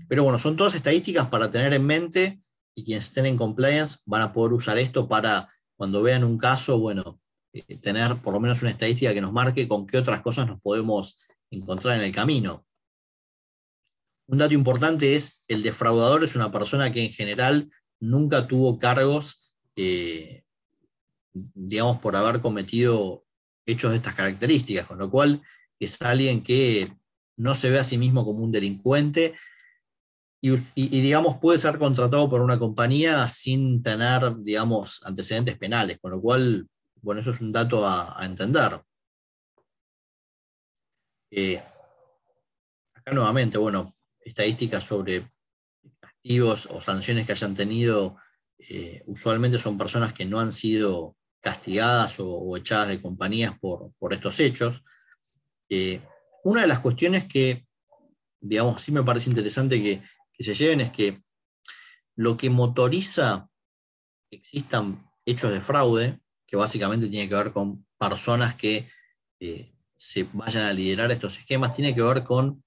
[0.09, 2.41] Pero bueno, son todas estadísticas para tener en mente
[2.75, 6.81] y quienes estén en compliance van a poder usar esto para cuando vean un caso,
[6.81, 7.21] bueno,
[7.53, 10.61] eh, tener por lo menos una estadística que nos marque con qué otras cosas nos
[10.61, 12.67] podemos encontrar en el camino.
[14.27, 17.71] Un dato importante es, el defraudador es una persona que en general
[18.01, 20.43] nunca tuvo cargos eh,
[21.33, 23.25] digamos, por haber cometido
[23.67, 25.43] hechos de estas características, con lo cual
[25.79, 26.93] es alguien que
[27.37, 29.35] no se ve a sí mismo como un delincuente
[30.45, 36.21] y, digamos, puede ser contratado por una compañía sin tener, digamos, antecedentes penales, con lo
[36.21, 36.69] cual,
[37.01, 38.81] bueno, eso es un dato a, entender.
[41.31, 41.63] Eh,
[42.93, 43.95] acá nuevamente, bueno,
[44.25, 45.31] estadísticas sobre
[46.01, 48.17] castigos o sanciones que hayan tenido,
[48.59, 54.39] eh, usualmente son personas que no han sido castigadas o, echadas de compañías por, estos
[54.41, 54.83] hechos.
[55.69, 56.01] Eh,
[56.45, 57.67] una de las cuestiones que,
[58.41, 60.03] digamos, sí me parece interesante que,
[60.39, 61.23] se lleven es que
[62.17, 63.49] lo que motoriza
[64.29, 66.19] que existan hechos de fraude,
[66.49, 68.89] que básicamente tiene que ver con personas que
[69.39, 72.65] eh, se vayan a liderar estos esquemas, tiene que ver con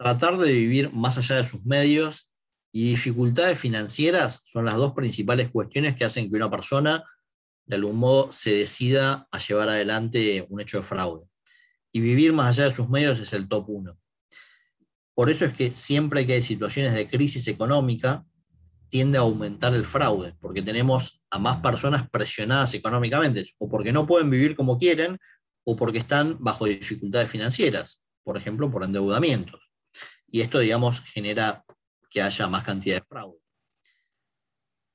[0.00, 2.32] tratar de vivir más allá de sus medios
[2.72, 7.04] y dificultades financieras son las dos principales cuestiones que hacen que una persona
[7.66, 11.26] de algún modo se decida a llevar adelante un hecho de fraude.
[11.92, 13.98] Y vivir más allá de sus medios es el top uno.
[15.14, 18.24] Por eso es que siempre que hay situaciones de crisis económica,
[18.88, 24.06] tiende a aumentar el fraude, porque tenemos a más personas presionadas económicamente, o porque no
[24.06, 25.18] pueden vivir como quieren,
[25.64, 29.69] o porque están bajo dificultades financieras, por ejemplo, por endeudamientos.
[30.30, 31.64] Y esto, digamos, genera
[32.10, 33.38] que haya más cantidad de fraude.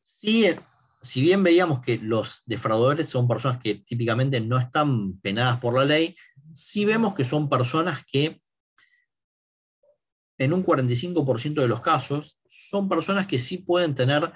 [0.04, 0.48] Si,
[1.02, 5.86] si bien veíamos que los defraudadores son personas que típicamente no están penadas por la
[5.86, 6.16] ley,
[6.54, 8.42] sí vemos que son personas que
[10.38, 14.32] en un 45% de los casos, son personas que sí pueden tener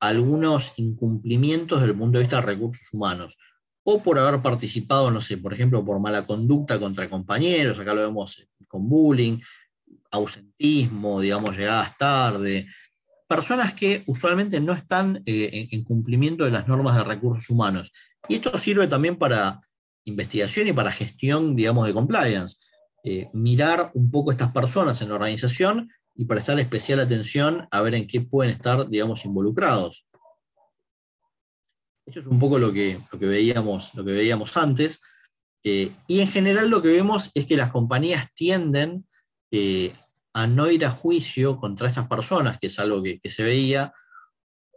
[0.00, 3.38] algunos incumplimientos desde el punto de vista de recursos humanos,
[3.84, 8.02] o por haber participado, no sé, por ejemplo, por mala conducta contra compañeros, acá lo
[8.02, 9.38] vemos con bullying,
[10.12, 12.66] ausentismo, digamos, llegadas tarde,
[13.26, 17.90] personas que usualmente no están eh, en, cumplimiento de las normas de recursos humanos.
[18.28, 19.60] Y esto sirve también para
[20.04, 22.58] investigación y para gestión, digamos, de compliance.
[23.04, 27.94] Eh, mirar un poco estas personas en la organización y prestar especial atención a ver
[27.94, 30.06] en qué pueden estar, digamos, involucrados.
[32.04, 35.00] Esto es un poco lo que, lo que, veíamos, lo que veíamos antes.
[35.64, 39.06] Eh, y en general lo que vemos es que las compañías tienden
[39.50, 39.92] eh,
[40.34, 43.92] a no ir a juicio contra estas personas, que es algo que, se veía,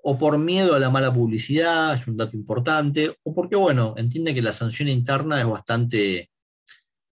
[0.03, 4.33] o por miedo a la mala publicidad, es un dato importante, o porque, bueno, entiende
[4.33, 6.29] que la sanción interna es bastante,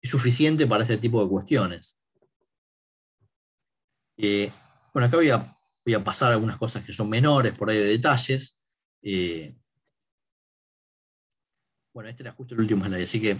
[0.01, 1.97] suficiente para este tipo de cuestiones.
[4.17, 4.51] Eh,
[4.93, 7.85] bueno, acá voy a, voy a, pasar algunas cosas que son menores, por ahí de
[7.85, 8.59] detalles.
[9.01, 9.55] Eh,
[11.93, 13.37] bueno, este era justo el último slide, así que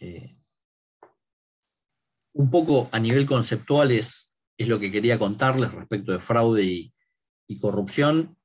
[0.00, 0.36] eh,
[2.34, 4.31] un poco a nivel conceptual es,
[4.62, 6.92] es, lo que quería contarles respecto de fraude y,
[7.60, 8.38] corrupción.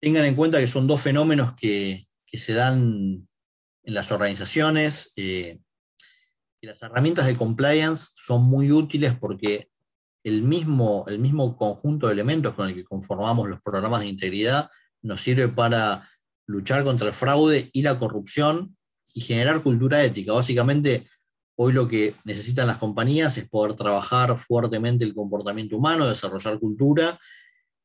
[0.00, 3.26] Tengan en cuenta que son dos fenómenos que, se dan
[3.82, 5.58] en las organizaciones y
[6.60, 9.68] las herramientas de compliance son muy útiles porque
[10.22, 14.70] el mismo, el mismo conjunto de elementos con el que conformamos los programas de integridad
[15.02, 16.08] nos sirve para
[16.46, 18.76] luchar contra el fraude y la corrupción
[19.14, 20.32] y generar cultura ética.
[20.32, 21.08] Básicamente,
[21.60, 27.18] hoy lo que necesitan las compañías es poder trabajar fuertemente el comportamiento humano, desarrollar cultura,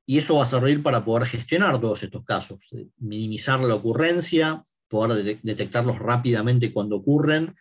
[0.05, 2.59] y eso va a servir para poder gestionar todos estos casos,
[2.99, 7.55] minimizar la ocurrencia, poder detectarlos rápidamente cuando ocurren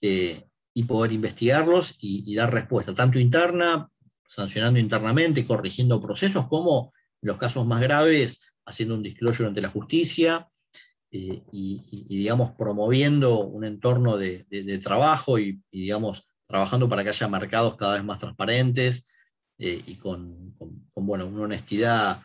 [0.00, 0.42] eh,
[0.72, 3.90] y poder investigarlos y, dar respuesta, tanto interna,
[4.26, 9.68] sancionando internamente, corrigiendo procesos, como en los casos más graves, haciendo un disclosure ante la
[9.68, 10.48] justicia
[11.16, 14.44] eh, y, digamos, promoviendo un entorno de,
[14.82, 19.08] trabajo y, digamos, trabajando para que haya mercados cada vez más transparentes
[19.58, 20.56] eh, y con,
[20.96, 22.20] bueno, una honestidad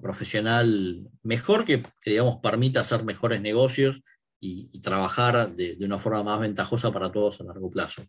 [0.00, 4.02] profesional mejor que, que, digamos, permita hacer mejores negocios
[4.38, 8.04] y, trabajar de, una forma más ventajosa para todos a largo plazo.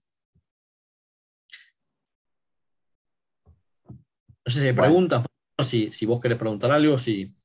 [3.89, 5.25] No sé si hay preguntas,
[5.63, 7.35] si, si vos querés preguntar algo, si...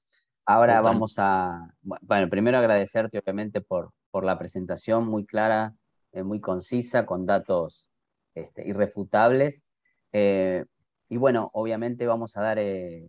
[0.47, 5.75] Ahora vamos a, bueno, primero agradecerte obviamente por, por la presentación muy clara,
[6.13, 7.87] eh, muy concisa, con datos
[8.35, 9.65] este, irrefutables.
[10.13, 10.65] Eh,
[11.09, 13.09] y bueno, obviamente vamos a dar eh,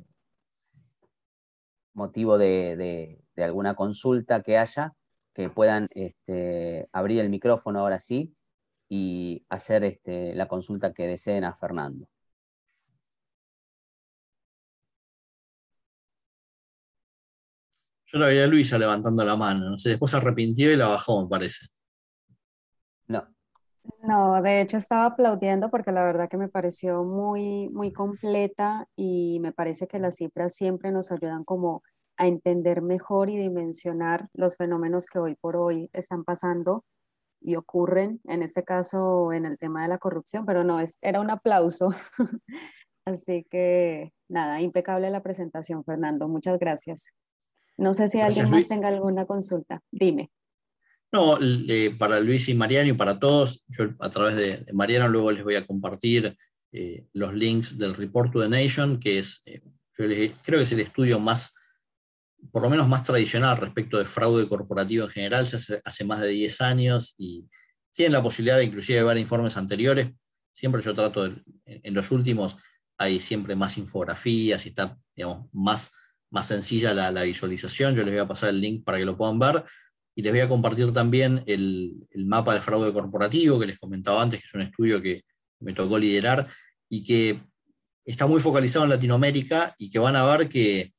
[1.94, 4.94] motivo de, de, alguna consulta que haya
[5.34, 8.34] que puedan este, abrir el micrófono ahora sí
[8.88, 12.08] y hacer este, la consulta que deseen a Fernando.
[18.08, 20.88] Yo la veía a Luisa levantando la mano, no sé, después se arrepintió y la
[20.88, 21.68] bajó, me parece.
[23.08, 23.28] No.
[24.04, 29.40] No, de hecho estaba aplaudiendo porque la verdad que me pareció muy, muy completa y
[29.42, 31.84] me parece que las cifras siempre nos ayudan como
[32.18, 36.86] a entender mejor y dimensionar los fenómenos que hoy por hoy están pasando
[37.42, 41.20] y ocurren, en este caso en el tema de la corrupción, pero no, es, era
[41.22, 41.90] un aplauso.
[43.06, 46.28] Así que nada, impecable la presentación, Fernando.
[46.28, 47.14] Muchas gracias.
[47.78, 49.82] No sé si alguien más tenga alguna consulta.
[49.92, 50.32] Dime.
[51.12, 51.38] No,
[51.98, 55.56] para Luis y Mariano y para todos, yo a través de, Mariano luego les voy
[55.56, 56.36] a compartir
[56.72, 59.62] eh, los links del Report to the Nation, que es, eh,
[59.98, 60.06] yo
[60.44, 61.54] creo que es el estudio más
[62.52, 66.22] por lo menos más tradicional respecto de fraude corporativo en general, se hace, hace más
[66.22, 67.50] de 10 años y
[67.92, 70.12] tienen la posibilidad de inclusive ver informes anteriores.
[70.54, 72.58] Siempre yo trato, en los últimos
[72.98, 75.92] hay siempre más infografías y está digamos, más,
[76.36, 77.96] más sencilla la, visualización.
[77.96, 79.64] Yo les voy a pasar el link para que lo puedan ver.
[80.16, 84.22] Y les voy a compartir también el, el mapa de fraude corporativo que les comentaba
[84.22, 85.22] antes, que es un estudio que
[85.62, 86.46] me tocó liderar
[86.90, 87.40] y que
[88.06, 90.94] está muy focalizado en Latinoamérica y que van a ver que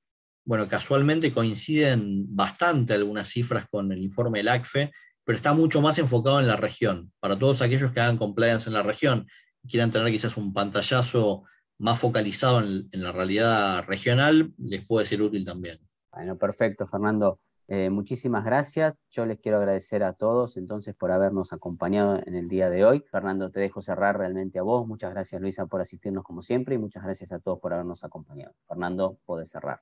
[0.47, 4.93] bueno, casualmente coinciden bastante algunas cifras con el informe del ACFE,
[5.25, 7.13] pero está mucho más enfocado en la región.
[7.21, 9.27] Para todos aquellos que hagan compliance en la región
[9.69, 11.43] quieran tener quizás un pantallazo
[11.79, 15.77] más focalizado en, la realidad regional, les puede ser útil también.
[16.13, 17.41] Bueno, perfecto, Fernando.
[17.69, 18.95] Eh, muchísimas gracias.
[19.11, 23.05] Yo les quiero agradecer a todos entonces por habernos acompañado en el día de hoy.
[23.11, 24.87] Fernando, te dejo cerrar realmente a vos.
[24.87, 28.55] Muchas gracias, Luisa, por asistirnos como siempre y muchas gracias a todos por habernos acompañado.
[28.69, 29.81] Fernando, podés cerrar.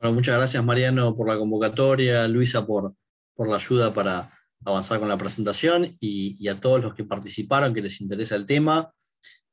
[0.00, 2.94] Bueno, muchas gracias, Mariano, por la convocatoria, Luisa, por,
[3.34, 4.30] por la ayuda para
[4.64, 8.92] avanzar con la presentación y, a todos los que participaron, que les interesa el tema.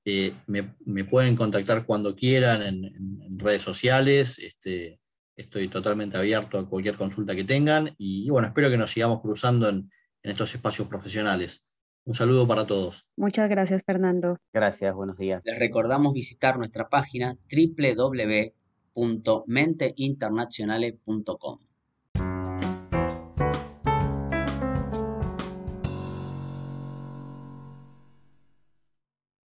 [0.10, 0.64] Eh, me,
[1.04, 4.40] pueden contactar cuando quieran en, redes sociales.
[4.40, 5.02] Este,
[5.36, 9.68] estoy totalmente abierto a cualquier consulta que tengan y, bueno, espero que nos sigamos cruzando
[9.68, 9.92] en,
[10.24, 11.68] en estos espacios profesionales.
[12.06, 13.06] Un saludo para todos.
[13.18, 14.38] Muchas gracias, Fernando.
[14.54, 15.42] Gracias, buenos días.
[15.44, 17.36] Les recordamos visitar nuestra página
[18.96, 21.67] www.menteinternacionales.com